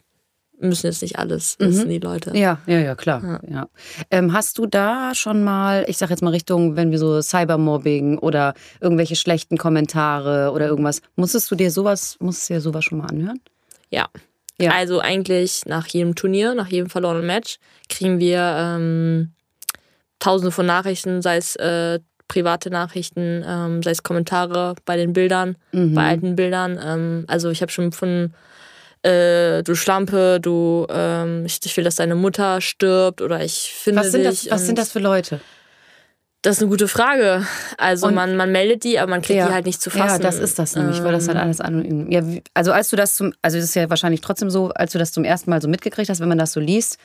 [0.61, 2.35] müssen jetzt nicht alles wissen, die Leute.
[2.37, 3.41] Ja, ja, ja, klar.
[3.49, 3.67] Ja.
[4.09, 8.17] Ähm, hast du da schon mal, ich sag jetzt mal Richtung, wenn wir so Cybermobbing
[8.19, 12.99] oder irgendwelche schlechten Kommentare oder irgendwas, musstest du dir sowas, musstest du dir sowas schon
[12.99, 13.39] mal anhören?
[13.89, 14.07] Ja.
[14.59, 14.71] Ja.
[14.73, 17.57] Also eigentlich nach jedem Turnier, nach jedem verlorenen Match,
[17.89, 19.31] kriegen wir ähm,
[20.19, 25.57] tausende von Nachrichten, sei es äh, private Nachrichten, ähm, sei es Kommentare bei den Bildern,
[25.71, 25.95] Mhm.
[25.95, 26.79] bei alten Bildern.
[26.83, 28.33] Ähm, also ich habe schon von
[29.03, 34.01] äh, du Schlampe, du ähm, ich, ich will, dass deine Mutter stirbt oder ich finde
[34.01, 34.43] Was sind, dich.
[34.43, 35.39] das, was sind das für Leute?
[36.43, 37.45] Das ist eine gute Frage.
[37.77, 39.47] Also Und- man, man meldet die, aber man kriegt Ja.
[39.47, 40.07] die halt nicht zu fassen.
[40.07, 42.09] Ja, das ist das nämlich, weil das halt Ähm, alles anonym.
[42.11, 42.21] Ja,
[42.55, 45.11] also als du das zum, also das ist ja wahrscheinlich trotzdem so, als du das
[45.11, 46.97] zum ersten Mal so mitgekriegt hast, wenn man das so liest,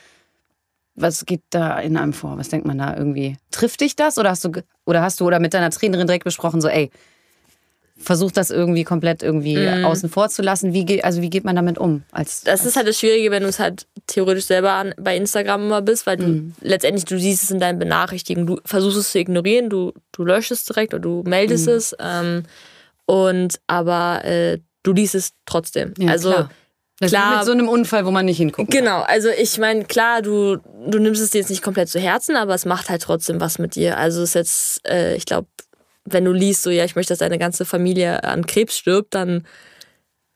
[0.95, 2.39] was geht da in einem vor?
[2.39, 3.37] Was denkt man da irgendwie?
[3.51, 4.51] Trifft dich das oder hast du
[4.85, 6.89] oder hast du oder mit deiner Trainerin direkt besprochen, so ey,
[7.99, 10.71] versuch das irgendwie komplett irgendwie außen vor zu lassen.
[10.73, 12.03] Wie geht, also wie geht man damit um?
[12.11, 15.17] Als, Das als, ist halt das Schwierige, wenn du es halt theoretisch selber an, bei
[15.17, 16.53] Instagram immer bist, weil du Mhm.
[16.61, 20.51] letztendlich, du siehst es in deinen Benachrichtigungen, du versuchst es zu ignorieren, du, du löschst
[20.51, 21.73] es direkt oder du meldest Mhm.
[21.73, 21.95] es.
[21.99, 22.43] Ähm,
[23.05, 25.93] und aber äh, du liest es trotzdem.
[25.97, 26.49] Ja, also klar.
[26.99, 28.71] das klar- ist mit so einem Unfall, wo man nicht hinguckt.
[28.71, 32.35] Genau, also ich meine, klar, du, du nimmst es dir jetzt nicht komplett zu Herzen,
[32.35, 33.97] aber es macht halt trotzdem was mit dir.
[33.97, 35.47] Also es ist jetzt, äh, ich glaube,
[36.09, 39.45] wenn du liest, so ja, ich möchte, dass deine ganze Familie an Krebs stirbt, dann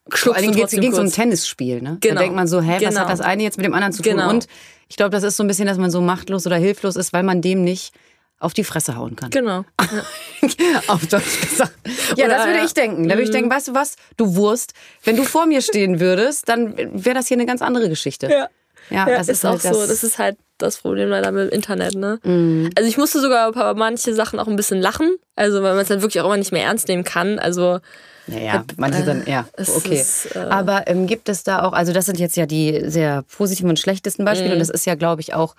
[0.09, 1.11] Vor Dingen geht es um ein.
[1.11, 1.81] Tennisspiel.
[1.81, 1.97] Ne?
[2.01, 2.15] Genau.
[2.15, 3.01] Da denkt man so, hä, was Genau.
[3.01, 4.13] hat das eine jetzt mit dem anderen zu tun?
[4.13, 4.29] Genau.
[4.29, 4.47] Und
[4.89, 7.23] ich glaube, das ist so ein bisschen, dass man so machtlos oder hilflos ist, weil
[7.23, 7.93] man dem nicht
[8.39, 9.29] auf die Fresse hauen kann.
[9.29, 9.63] Genau.
[10.87, 11.73] auf Deutsch gesagt.
[12.17, 13.07] Ja, Oder, das würde ich denken.
[13.07, 16.49] Da würde ich denken, weißt du was, du Wurst, wenn du vor mir stehen würdest,
[16.49, 18.27] dann wäre das hier eine ganz andere Geschichte.
[18.29, 18.47] Ja.
[18.89, 19.69] Ja, Ja, das ist, ist, auch halt so.
[19.69, 19.87] das, Mhm.
[19.89, 22.19] Das ist halt das Problem leider mit dem Internet, ne?
[22.75, 25.17] Also ich musste sogar bei manche Sachen auch ein bisschen lachen.
[25.35, 27.39] Also weil man es halt wirklich auch immer nicht mehr ernst nehmen kann.
[27.39, 27.79] Also
[28.27, 29.95] Naja, manche dann, ja, okay.
[29.95, 33.23] Ist, äh, Aber ähm, gibt es da auch, also das sind jetzt ja die sehr
[33.23, 34.53] positiven und schlechtesten Beispiele mhm.
[34.53, 35.55] und das ist ja, glaube ich, auch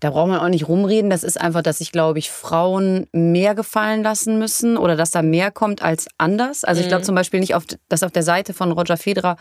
[0.00, 1.08] da braucht man auch nicht rumreden.
[1.08, 5.22] Das ist einfach, dass sich, glaube ich, Frauen mehr gefallen lassen müssen oder dass da
[5.22, 6.64] mehr kommt als anders.
[6.64, 7.06] Also ich glaube mhm.
[7.06, 9.36] zum Beispiel nicht, auf, dass auf der Seite von Roger Federer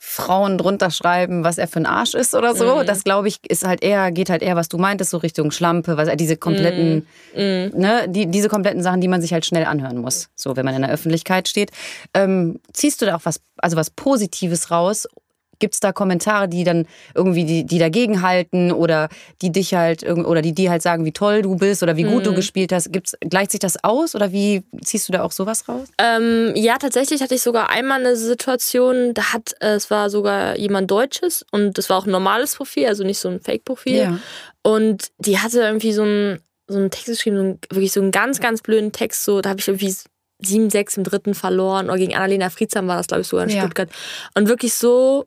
[0.00, 2.76] Frauen drunter schreiben, was er für ein Arsch ist oder so.
[2.76, 2.86] Mhm.
[2.86, 5.96] Das glaube ich ist halt eher geht halt eher, was du meintest, so Richtung Schlampe,
[5.96, 7.72] was diese kompletten, mhm.
[7.74, 10.28] ne, die, diese kompletten Sachen, die man sich halt schnell anhören muss.
[10.36, 11.72] So, wenn man in der Öffentlichkeit steht,
[12.14, 15.08] ähm, ziehst du da auch was, also was Positives raus
[15.58, 19.08] Gibt es da Kommentare, die dann irgendwie die, die dagegen halten oder
[19.42, 22.20] die dich halt oder die dir halt sagen, wie toll du bist oder wie gut
[22.20, 22.24] mhm.
[22.24, 22.92] du gespielt hast?
[22.92, 25.88] Gibt's, gleicht sich das aus oder wie ziehst du da auch sowas raus?
[25.98, 30.58] Ähm, ja, tatsächlich hatte ich sogar einmal eine Situation, da hat äh, es war sogar
[30.58, 33.96] jemand Deutsches und das war auch ein normales Profil, also nicht so ein Fake-Profil.
[33.96, 34.18] Ja.
[34.62, 38.10] Und die hatte irgendwie so einen so einen Text geschrieben, so einen, wirklich so einen
[38.10, 39.94] ganz, ganz blöden Text, so, da habe ich irgendwie
[40.42, 41.86] 7-6 im dritten verloren.
[41.86, 43.62] Oder gegen Annalena Friedsam war das, glaube ich, sogar in ja.
[43.62, 43.90] Stuttgart.
[44.34, 45.26] Und wirklich so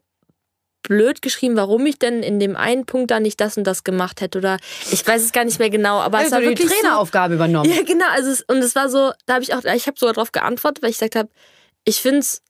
[0.83, 4.21] blöd geschrieben, warum ich denn in dem einen Punkt da nicht das und das gemacht
[4.21, 4.57] hätte oder
[4.91, 7.35] ich weiß es gar nicht mehr genau, aber also es war wirklich die Traineraufgabe so,
[7.35, 7.69] übernommen.
[7.69, 10.13] Ja, genau, also es, und es war so, da habe ich auch ich habe sogar
[10.13, 11.29] darauf geantwortet, weil ich gesagt habe,
[11.85, 12.41] ich finde es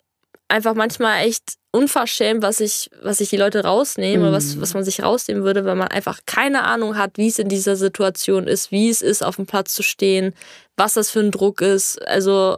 [0.48, 4.62] einfach manchmal echt unverschämt, was ich was ich die Leute rausnehme oder was mhm.
[4.62, 7.76] was man sich rausnehmen würde, weil man einfach keine Ahnung hat, wie es in dieser
[7.76, 10.34] Situation ist, wie es ist auf dem Platz zu stehen,
[10.76, 12.58] was das für ein Druck ist, also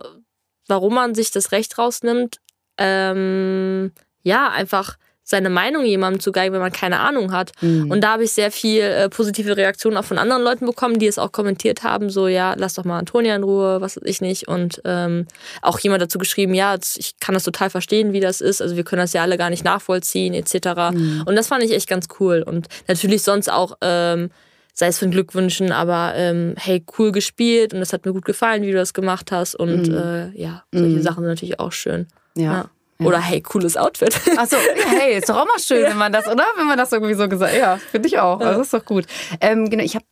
[0.68, 2.40] warum man sich das Recht rausnimmt,
[2.78, 3.92] ähm,
[4.24, 7.52] ja, einfach seine Meinung jemandem zu geigen, wenn man keine Ahnung hat.
[7.62, 7.90] Mhm.
[7.90, 11.08] Und da habe ich sehr viel äh, positive Reaktionen auch von anderen Leuten bekommen, die
[11.08, 14.22] es auch kommentiert haben, so ja, lass doch mal Antonia in Ruhe, was weiß ich
[14.22, 14.48] nicht.
[14.48, 15.26] Und ähm,
[15.62, 18.62] auch jemand dazu geschrieben, ja, ich kann das total verstehen, wie das ist.
[18.62, 20.92] Also wir können das ja alle gar nicht nachvollziehen, etc.
[20.94, 21.24] Mhm.
[21.26, 22.44] Und das fand ich echt ganz cool.
[22.46, 23.78] Und natürlich sonst auch.
[23.82, 24.30] Ähm,
[24.76, 28.64] sei es von Glückwünschen, aber ähm, hey, cool gespielt und es hat mir gut gefallen,
[28.64, 29.54] wie du das gemacht hast.
[29.54, 29.96] Und mhm.
[29.96, 31.02] äh, ja, solche mhm.
[31.04, 32.08] Sachen sind natürlich auch schön.
[32.36, 32.44] ja.
[32.44, 32.70] ja.
[33.00, 34.16] Oder hey, cooles Outfit.
[34.38, 34.58] Achso,
[34.98, 36.44] hey, ist doch auch mal schön, wenn man das, oder?
[36.58, 38.40] Wenn man das irgendwie so gesagt Ja, finde ich auch.
[38.40, 39.06] Also ist doch gut.
[39.42, 40.06] Ähm, genau, ich habe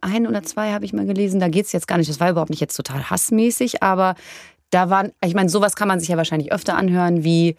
[0.00, 2.10] ein oder zwei habe ich mal gelesen, da geht es jetzt gar nicht.
[2.10, 4.16] Das war überhaupt nicht jetzt total hassmäßig, aber
[4.70, 7.56] da waren, ich meine, sowas kann man sich ja wahrscheinlich öfter anhören, wie,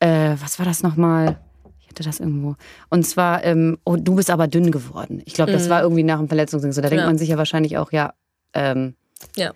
[0.00, 1.38] äh, was war das nochmal?
[1.80, 2.56] Ich hatte das irgendwo.
[2.90, 5.22] Und zwar, ähm, oh, du bist aber dünn geworden.
[5.24, 5.70] Ich glaube, das mhm.
[5.70, 6.80] war irgendwie nach dem Verletzungsding so.
[6.80, 8.12] Da denkt man sich ja wahrscheinlich auch, ja,
[8.52, 8.94] ähm,
[9.36, 9.52] ja.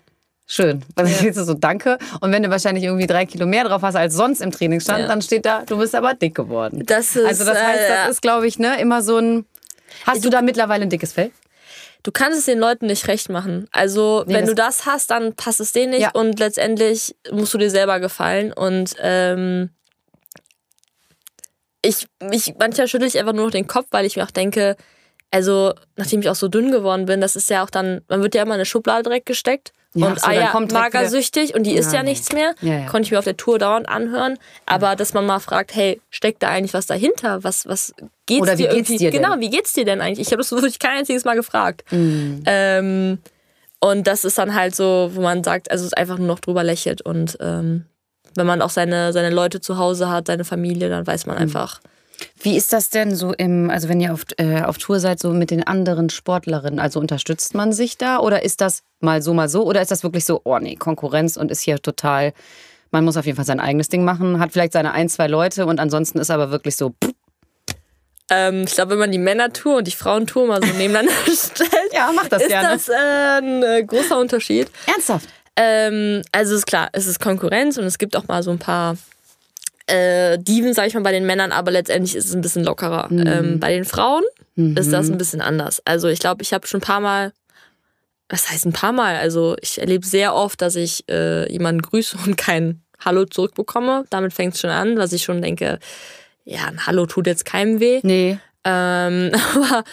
[0.51, 0.83] Schön.
[0.95, 1.13] Dann ja.
[1.13, 1.99] steht so Danke.
[2.21, 5.07] Und wenn du wahrscheinlich irgendwie drei Kilo mehr drauf hast als sonst im Trainingsstand, ja.
[5.07, 6.83] dann steht da, du bist aber dick geworden.
[6.87, 9.45] Das ist, also das heißt, das äh, ist, glaube ich, ne, immer so ein.
[10.07, 11.29] Hast du, du da mittlerweile ein dickes Fell?
[12.01, 13.67] Du kannst es den Leuten nicht recht machen.
[13.71, 16.11] Also nee, wenn das du das hast, dann passt es denen nicht ja.
[16.13, 18.51] und letztendlich musst du dir selber gefallen.
[18.51, 19.69] Und ähm,
[21.83, 24.77] ich, ich manchmal schüttel ich einfach nur noch den Kopf, weil ich mir auch denke,
[25.29, 28.33] also nachdem ich auch so dünn geworden bin, das ist ja auch dann, man wird
[28.33, 29.73] ja immer in eine Schublade direkt gesteckt.
[29.95, 32.53] Ja, und so, ah ja, magersüchtig und die isst ja, ja nichts mehr.
[32.61, 34.37] Ja, Konnte ich mir auf der Tour dauernd anhören.
[34.67, 37.43] Aber dass man mal fragt, hey, steckt da eigentlich was dahinter?
[37.43, 37.93] Was, was
[38.27, 39.21] geht's Oder dir wie geht's dir denn?
[39.21, 40.27] Genau, wie geht's dir denn eigentlich?
[40.27, 41.83] Ich habe das wirklich kein einziges Mal gefragt.
[41.91, 42.43] Mhm.
[42.45, 43.17] Ähm,
[43.79, 46.63] und das ist dann halt so, wo man sagt, also es einfach nur noch drüber
[46.63, 47.01] lächelt.
[47.01, 47.85] Und ähm,
[48.35, 51.43] wenn man auch seine, seine Leute zu Hause hat, seine Familie, dann weiß man mhm.
[51.43, 51.79] einfach,
[52.41, 55.31] wie ist das denn so im, also wenn ihr auf, äh, auf Tour seid, so
[55.31, 56.79] mit den anderen Sportlerinnen?
[56.79, 59.65] Also unterstützt man sich da oder ist das mal so, mal so?
[59.65, 62.33] Oder ist das wirklich so, oh nee, Konkurrenz und ist hier total,
[62.91, 65.65] man muss auf jeden Fall sein eigenes Ding machen, hat vielleicht seine ein, zwei Leute
[65.65, 66.93] und ansonsten ist aber wirklich so.
[68.31, 72.11] Ähm, ich glaube, wenn man die Männertour und die Frauentour mal so nebeneinander stellt, ja,
[72.11, 72.69] macht das ist gerne.
[72.69, 74.69] das äh, ein äh, großer Unterschied.
[74.85, 75.27] Ernsthaft?
[75.55, 78.95] Ähm, also ist klar, es ist Konkurrenz und es gibt auch mal so ein paar
[79.89, 83.07] äh, Diven, sage ich mal, bei den Männern, aber letztendlich ist es ein bisschen lockerer.
[83.09, 83.27] Mhm.
[83.27, 84.23] Ähm, bei den Frauen
[84.55, 84.77] mhm.
[84.77, 85.81] ist das ein bisschen anders.
[85.85, 87.33] Also ich glaube, ich habe schon ein paar Mal,
[88.29, 89.15] was heißt ein paar Mal?
[89.15, 94.05] Also ich erlebe sehr oft, dass ich äh, jemanden grüße und kein Hallo zurückbekomme.
[94.09, 95.79] Damit fängt es schon an, was ich schon denke,
[96.45, 97.99] ja, ein Hallo tut jetzt keinem weh.
[98.03, 98.37] Nee.
[98.65, 99.83] Ähm, aber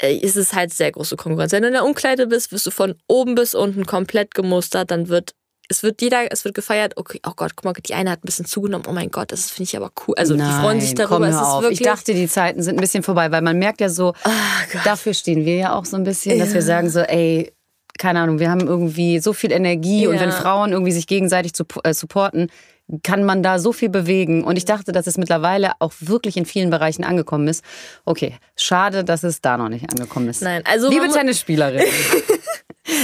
[0.00, 1.52] äh, ist es halt sehr große Konkurrenz.
[1.52, 5.08] Wenn du in der Umkleide bist, wirst du von oben bis unten komplett gemustert, dann
[5.08, 5.34] wird
[5.68, 8.26] es wird jeder, es wird gefeiert, okay, oh Gott, guck mal, die eine hat ein
[8.26, 10.14] bisschen zugenommen, oh mein Gott, das finde ich aber cool.
[10.16, 11.28] Also Nein, die freuen sich darüber.
[11.28, 14.14] ist wirklich ich dachte, die Zeiten sind ein bisschen vorbei, weil man merkt ja so,
[14.24, 17.52] oh dafür stehen wir ja auch so ein bisschen, dass wir sagen so, ey,
[17.98, 20.10] keine Ahnung, wir haben irgendwie so viel Energie ja.
[20.10, 22.50] und wenn Frauen irgendwie sich gegenseitig zu, äh, supporten,
[23.02, 24.44] kann man da so viel bewegen.
[24.44, 27.64] Und ich dachte, dass es mittlerweile auch wirklich in vielen Bereichen angekommen ist.
[28.04, 30.42] Okay, schade, dass es da noch nicht angekommen ist.
[30.42, 31.84] Nein, also Liebe Tennisspielerin.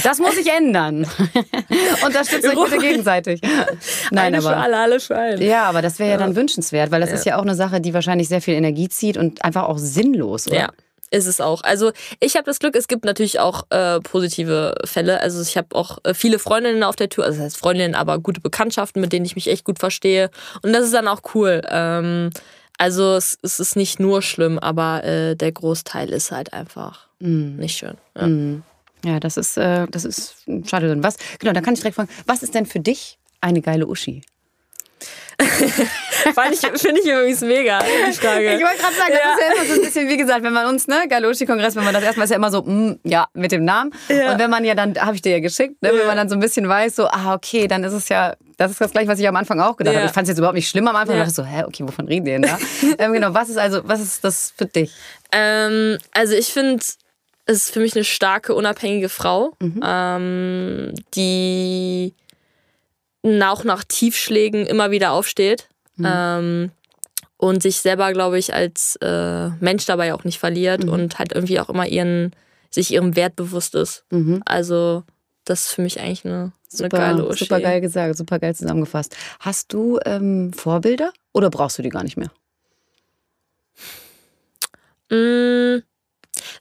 [0.04, 1.06] Das muss sich ändern.
[2.06, 3.40] Unterstützt euch bitte gegenseitig.
[4.10, 5.42] Nein, eine aber, für alle, alle einen.
[5.42, 7.16] Ja, aber das wäre ja dann wünschenswert, weil das ja.
[7.16, 10.46] ist ja auch eine Sache, die wahrscheinlich sehr viel Energie zieht und einfach auch sinnlos,
[10.46, 10.56] oder?
[10.56, 10.72] Ja.
[11.12, 11.62] Ist es auch.
[11.62, 15.20] Also ich habe das Glück, es gibt natürlich auch äh, positive Fälle.
[15.20, 18.18] Also ich habe auch äh, viele Freundinnen auf der Tour, also das heißt Freundinnen, aber
[18.18, 20.30] gute Bekanntschaften, mit denen ich mich echt gut verstehe.
[20.62, 21.60] Und das ist dann auch cool.
[21.68, 22.30] Ähm,
[22.78, 27.56] also es, es, ist nicht nur schlimm, aber äh, der Großteil ist halt einfach mm.
[27.56, 27.98] nicht schön.
[28.16, 28.26] Ja.
[28.26, 28.62] Mm.
[29.04, 30.96] ja, das ist, äh, das ist schade.
[31.02, 34.22] Was, genau, dann kann ich direkt fragen, was ist denn für dich eine geile Uschi?
[36.78, 38.54] Finde ich übrigens mega, die Frage.
[38.54, 39.32] Ich wollte gerade sagen, das ja.
[39.32, 41.94] ist ja immer so ein bisschen, wie gesagt, wenn man uns, ne, Galoshi-Kongress, wenn man
[41.94, 43.92] das erstmal ist ja immer so, mm, ja, mit dem Namen.
[44.08, 44.32] Ja.
[44.32, 46.36] Und wenn man ja dann, habe ich dir ja geschickt, ne, wenn man dann so
[46.36, 49.18] ein bisschen weiß, so, ah, okay, dann ist es ja, das ist das gleiche, was
[49.18, 50.06] ich am Anfang auch gedacht habe.
[50.06, 51.16] Ich fand es jetzt überhaupt nicht schlimm am Anfang.
[51.16, 51.22] Ja.
[51.22, 52.58] Ich dachte so, hä, okay, wovon reden die denn da?
[52.98, 54.92] ähm, genau, was ist also, was ist das für dich?
[55.32, 56.82] Ähm, also ich finde,
[57.46, 59.80] es ist für mich eine starke, unabhängige Frau, mhm.
[59.84, 62.14] ähm, die
[63.22, 65.68] auch nach Tiefschlägen immer wieder aufsteht.
[65.96, 66.06] Mhm.
[66.06, 66.70] Ähm,
[67.36, 70.90] und sich selber, glaube ich, als äh, Mensch dabei auch nicht verliert mhm.
[70.90, 72.36] und halt irgendwie auch immer ihren,
[72.70, 74.04] sich ihrem Wert bewusst ist.
[74.10, 74.42] Mhm.
[74.46, 75.02] Also,
[75.44, 77.44] das ist für mich eigentlich eine, super, eine geile Uschi.
[77.44, 79.16] Super geil gesagt, super geil zusammengefasst.
[79.40, 82.30] Hast du ähm, Vorbilder oder brauchst du die gar nicht mehr?
[85.10, 85.82] Mm,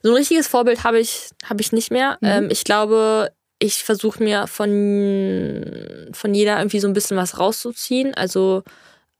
[0.02, 2.18] so ein richtiges Vorbild habe ich, hab ich nicht mehr.
[2.20, 2.28] Mhm.
[2.28, 3.30] Ähm, ich glaube,
[3.62, 5.64] ich versuche mir von,
[6.12, 8.12] von jeder irgendwie so ein bisschen was rauszuziehen.
[8.14, 8.64] Also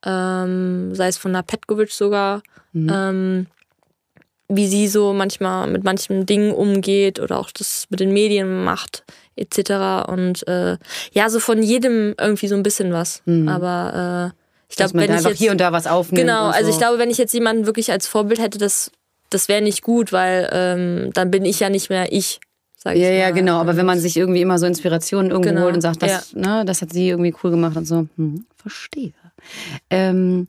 [0.04, 2.90] ähm, sei es von der Petkovic sogar, mhm.
[2.92, 3.46] ähm,
[4.48, 9.04] wie sie so manchmal mit manchen Dingen umgeht oder auch das mit den Medien macht,
[9.36, 10.08] etc.
[10.08, 10.76] Und äh,
[11.12, 13.22] ja, so von jedem irgendwie so ein bisschen was.
[13.24, 13.48] Mhm.
[13.48, 14.38] Aber äh,
[14.68, 16.20] ich glaube, wenn ich jetzt hier und da was aufnimmt.
[16.20, 18.90] Genau, also ich glaube, wenn ich jetzt jemanden wirklich als Vorbild hätte, das,
[19.30, 22.40] das wäre nicht gut, weil ähm, dann bin ich ja nicht mehr ich.
[22.82, 23.60] Sag ja, ja, genau.
[23.60, 25.62] Aber wenn man sich irgendwie immer so Inspirationen irgendwo genau.
[25.62, 26.40] holt und sagt, das, ja.
[26.40, 29.12] ne, das hat sie irgendwie cool gemacht und so, hm, verstehe.
[29.88, 30.48] Ähm,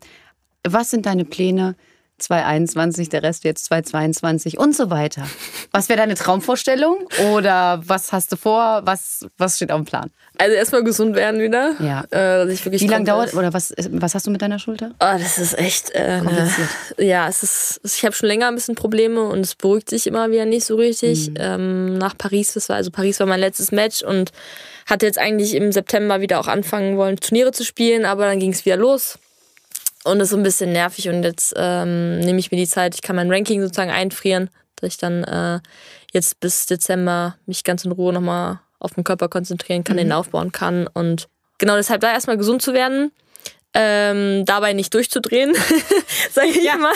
[0.63, 1.75] was sind deine Pläne
[2.20, 5.28] 2021, der Rest jetzt 2022 und so weiter?
[5.72, 8.82] Was wäre deine Traumvorstellung oder was hast du vor?
[8.86, 10.11] Was, was steht auf dem Plan?
[10.38, 11.76] Also erstmal gesund werden wieder.
[11.80, 12.03] Ja.
[12.11, 14.91] Äh, Wie lange dauert oder was, was hast du mit deiner Schulter?
[14.99, 16.70] Oh, das ist echt äh, kompliziert.
[16.97, 20.32] Ja, es ist, ich habe schon länger ein bisschen Probleme und es beruhigt sich immer
[20.32, 21.30] wieder nicht so richtig.
[21.30, 21.36] Mhm.
[21.39, 24.32] Ähm, nach Paris, das war also Paris war mein letztes Match und
[24.86, 28.51] hatte jetzt eigentlich im September wieder auch anfangen wollen, Turniere zu spielen, aber dann ging
[28.51, 29.18] es wieder los.
[30.03, 32.95] Und das ist so ein bisschen nervig und jetzt ähm, nehme ich mir die Zeit,
[32.95, 35.59] ich kann mein Ranking sozusagen einfrieren, dass ich dann äh,
[36.11, 40.01] jetzt bis Dezember mich ganz in Ruhe nochmal auf den Körper konzentrieren kann, mhm.
[40.01, 40.87] den aufbauen kann.
[40.87, 43.11] Und genau deshalb da erstmal gesund zu werden,
[43.74, 45.53] ähm, dabei nicht durchzudrehen,
[46.32, 46.78] sage ich ja.
[46.78, 46.93] mal.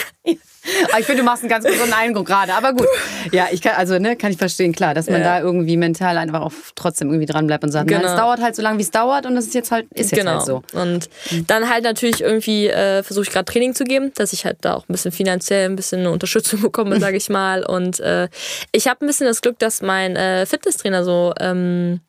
[0.89, 2.53] Aber ich finde, du machst einen ganz gesunden Eindruck gerade.
[2.53, 2.88] Aber gut.
[3.32, 5.39] Ja, ich kann, also, ne, kann ich verstehen, klar, dass man ja.
[5.39, 7.99] da irgendwie mental einfach auch trotzdem irgendwie dran bleibt und sagt, genau.
[7.99, 8.28] nein, es genau.
[8.28, 10.34] dauert halt so lange, wie es dauert und es ist jetzt halt, ist jetzt genau.
[10.34, 10.63] halt so.
[10.73, 11.09] Und
[11.47, 14.73] dann halt natürlich irgendwie äh, versuche ich gerade Training zu geben, dass ich halt da
[14.75, 17.65] auch ein bisschen finanziell ein bisschen eine Unterstützung bekomme, sage ich mal.
[17.65, 18.28] Und äh,
[18.71, 22.01] ich habe ein bisschen das Glück, dass mein äh, Fitnesstrainer so ähm,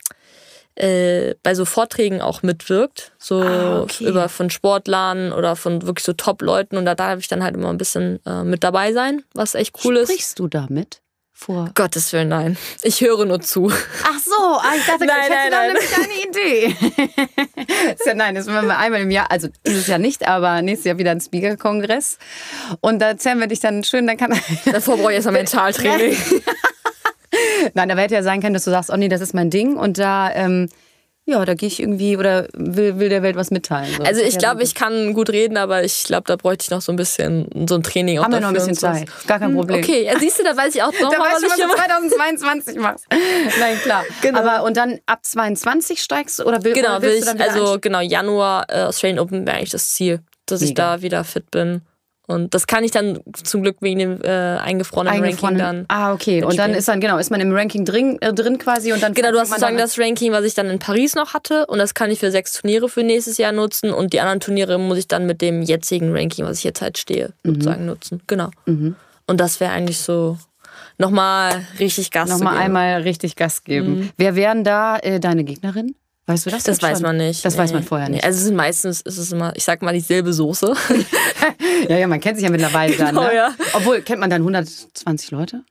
[0.78, 4.06] äh, bei so Vorträgen auch mitwirkt, so ah, okay.
[4.06, 7.70] über von Sportlern oder von wirklich so Top-Leuten und da darf ich dann halt immer
[7.70, 10.14] ein bisschen äh, mit dabei sein, was echt cool Sprichst ist.
[10.14, 11.00] Sprichst du damit?
[11.40, 11.70] Vor.
[11.76, 12.58] Gottes Willen, nein.
[12.82, 13.70] Ich höre nur zu.
[13.70, 17.96] Ach so, ah, ich dachte, nein, ich hätte nein, nämlich eine Idee.
[18.06, 20.98] ja, nein, das machen wir einmal im Jahr, also dieses Jahr nicht, aber nächstes Jahr
[20.98, 22.18] wieder ein Speaker-Kongress.
[22.80, 24.36] Und da erzählen wir dich dann schön, dann kann.
[24.64, 26.16] Davor brauche ich erstmal Mentaltraining.
[27.74, 29.76] Nein, aber hätte ja sein können, dass du sagst, oh nee, das ist mein Ding
[29.76, 30.68] und da, ähm,
[31.28, 33.94] ja, da gehe ich irgendwie oder will, will der Welt was mitteilen.
[33.98, 34.02] So.
[34.02, 36.90] Also ich glaube, ich kann gut reden, aber ich glaube, da bräuchte ich noch so
[36.90, 38.18] ein bisschen so ein Training.
[38.18, 39.84] Haben wir noch ein bisschen Zeit, gar kein hm, Problem.
[39.84, 42.76] Okay, ja, siehst du, da weiß ich auch noch da mal, was, was du 2022
[42.78, 43.04] machst.
[43.60, 44.04] Nein, klar.
[44.22, 44.38] Genau.
[44.38, 47.78] Aber und dann ab 22 steigst du oder will, genau, oder willst will ich, also
[47.78, 50.68] genau, Januar äh, Australian Open wäre eigentlich das Ziel, dass Mega.
[50.68, 51.82] ich da wieder fit bin.
[52.28, 55.86] Und das kann ich dann zum Glück wegen dem äh, eingefrorenen, eingefrorenen Ranking dann.
[55.88, 56.44] Ah, okay.
[56.44, 59.14] Und dann ist dann, genau, ist man im Ranking drin, äh, drin quasi und dann.
[59.14, 61.64] Genau, du hast sozusagen das Ranking, was ich dann in Paris noch hatte.
[61.66, 63.90] Und das kann ich für sechs Turniere für nächstes Jahr nutzen.
[63.90, 66.98] Und die anderen Turniere muss ich dann mit dem jetzigen Ranking, was ich jetzt halt
[66.98, 67.54] stehe, mhm.
[67.54, 68.20] sozusagen nutzen.
[68.26, 68.50] Genau.
[68.66, 68.94] Mhm.
[69.26, 70.36] Und das wäre eigentlich so
[70.98, 72.64] nochmal richtig Gas nochmal geben.
[72.66, 74.00] Nochmal einmal richtig Gas geben.
[74.00, 74.10] Mhm.
[74.18, 75.94] Wer wären da äh, deine Gegnerinnen?
[76.28, 76.62] Weißt du das?
[76.62, 77.42] Das weiß man nicht.
[77.42, 77.60] Das nee.
[77.60, 78.22] weiß man vorher nicht.
[78.22, 80.74] Also es sind meistens, ist es immer, ich sag mal, dieselbe Soße.
[81.88, 83.30] ja, ja, man kennt sich ja mittlerweile genau, dann.
[83.30, 83.34] Ne?
[83.34, 83.54] Ja.
[83.72, 85.64] Obwohl, kennt man dann 120 Leute?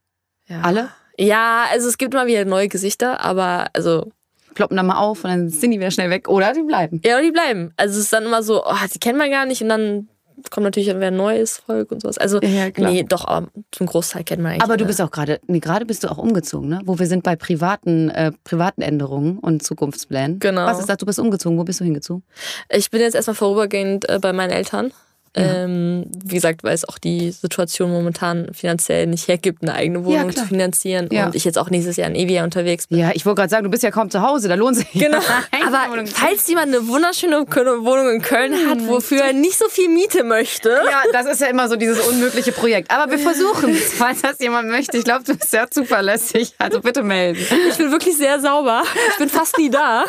[0.48, 0.62] Ja.
[0.62, 0.90] Alle?
[1.16, 4.12] Ja, also es gibt immer wieder neue Gesichter, aber also.
[4.56, 6.28] Ploppen dann mal auf und dann sind die wieder schnell weg.
[6.28, 7.02] Oder die bleiben.
[7.06, 7.72] Ja, die bleiben.
[7.78, 10.10] Also es ist dann immer so, oh, die kennt man gar nicht und dann
[10.50, 12.18] kommt natürlich wieder ein neues Volk und sowas.
[12.18, 14.64] Also, ja, nee, doch, aber zum Großteil kennt man eigentlich.
[14.64, 16.82] Aber du bist auch gerade, nee, gerade bist du auch umgezogen, ne?
[16.86, 20.40] Wo wir sind bei privaten, äh, privaten Änderungen und Zukunftsplänen.
[20.40, 20.66] Genau.
[20.66, 20.98] Was ist das?
[20.98, 21.58] Du bist umgezogen.
[21.58, 22.24] Wo bist du hingezogen?
[22.70, 24.92] Ich bin jetzt erstmal vorübergehend äh, bei meinen Eltern
[25.38, 30.30] Ähm, wie gesagt, weil es auch die Situation momentan finanziell nicht hergibt, eine eigene Wohnung
[30.30, 30.44] klar.
[30.44, 31.10] zu finanzieren.
[31.12, 31.28] Ja.
[31.28, 32.98] Und ich jetzt auch nächstes Jahr in Evia unterwegs bin.
[33.00, 34.88] Ja, ich wollte gerade sagen, du bist ja kaum zu Hause, da lohnt sich.
[35.08, 35.20] Genau.
[35.20, 39.90] ja Aber falls jemand eine wunderschöne Wohnung in Köln hat, wofür er nicht so viel
[39.90, 42.92] Miete möchte, Ja, das ist ja immer so dieses unmögliche Projekt.
[42.92, 44.98] Aber wir versuchen es, falls das jemand möchte.
[44.98, 46.54] Ich glaube, du bist sehr zuverlässig.
[46.58, 47.40] Also bitte melden.
[47.70, 48.84] ich bin wirklich sehr sauber.
[49.12, 50.06] Ich bin fast nie da.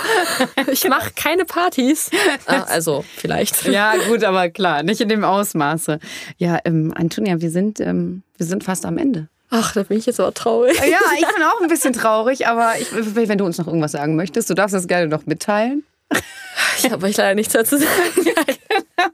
[0.73, 2.11] Ich mache keine Partys.
[2.47, 3.65] Ah, Also vielleicht.
[3.67, 5.99] Ja, gut, aber klar, nicht in dem Ausmaße.
[6.37, 9.29] Ja, ähm, Antonia, wir sind, ähm, wir sind fast am Ende.
[9.51, 10.79] Ach, da bin ich jetzt aber traurig.
[10.79, 14.15] Ja, ich bin auch ein bisschen traurig, aber ich, wenn du uns noch irgendwas sagen
[14.15, 15.85] möchtest, du darfst das gerne noch mitteilen.
[16.79, 18.29] Ich habe euch leider nichts dazu zu sagen.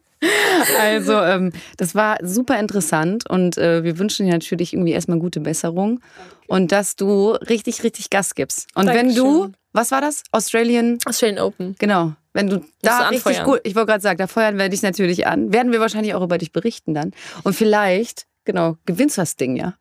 [0.80, 5.40] Also, ähm, das war super interessant und äh, wir wünschen dir natürlich irgendwie erstmal gute
[5.40, 6.00] Besserung
[6.46, 8.68] und dass du richtig, richtig Gas gibst.
[8.74, 9.56] Und wenn du, Dankeschön.
[9.74, 10.22] Was war das?
[10.32, 11.76] Australian, Australian Open.
[11.78, 12.12] genau.
[12.36, 15.24] Wenn du da du richtig gut, ich wollte gerade sagen, da feuern wir dich natürlich
[15.26, 15.52] an.
[15.52, 17.12] Werden wir wahrscheinlich auch über dich berichten dann.
[17.44, 19.74] Und vielleicht, genau, gewinnst du das Ding ja.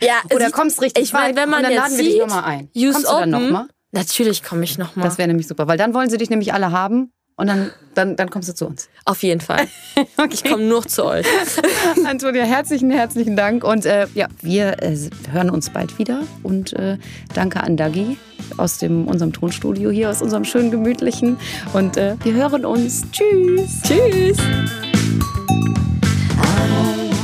[0.00, 2.12] Ja, Oder es- kommst richtig ich meine, weit wenn man und dann laden wir dich
[2.14, 2.70] sieht, nochmal ein.
[2.74, 3.66] Use Kommst du dann Open, nochmal?
[3.90, 5.04] Natürlich komme ich nochmal.
[5.06, 8.16] Das wäre nämlich super, weil dann wollen sie dich nämlich alle haben und dann, dann,
[8.16, 8.88] dann kommst du zu uns.
[9.04, 9.68] Auf jeden Fall.
[10.30, 11.26] Ich komme nur zu euch.
[12.06, 13.64] Antonia, herzlichen, herzlichen Dank.
[13.64, 14.96] Und äh, ja, wir äh,
[15.30, 16.22] hören uns bald wieder.
[16.42, 16.96] Und äh,
[17.34, 18.16] danke an Dagi
[18.56, 21.38] aus dem, unserem Tonstudio hier, aus unserem schönen, gemütlichen.
[21.72, 23.02] Und äh, wir hören uns.
[23.10, 23.82] Tschüss.
[23.82, 24.38] Tschüss.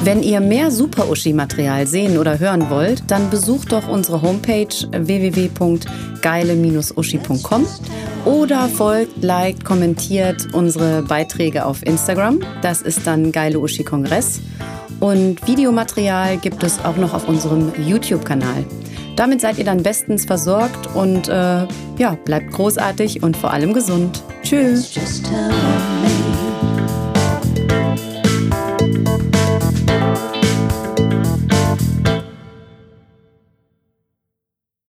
[0.04, 7.66] Wenn ihr mehr Super-Uschi-Material sehen oder hören wollt, dann besucht doch unsere Homepage www.geile-uschi.com
[8.24, 12.38] oder folgt, liked, kommentiert unsere Beiträge auf Instagram.
[12.62, 14.40] Das ist dann Geile Uschi Kongress.
[15.00, 18.64] Und Videomaterial gibt es auch noch auf unserem YouTube-Kanal.
[19.16, 21.66] Damit seid ihr dann bestens versorgt und äh,
[21.98, 24.22] ja, bleibt großartig und vor allem gesund.
[24.42, 24.94] Tschüss.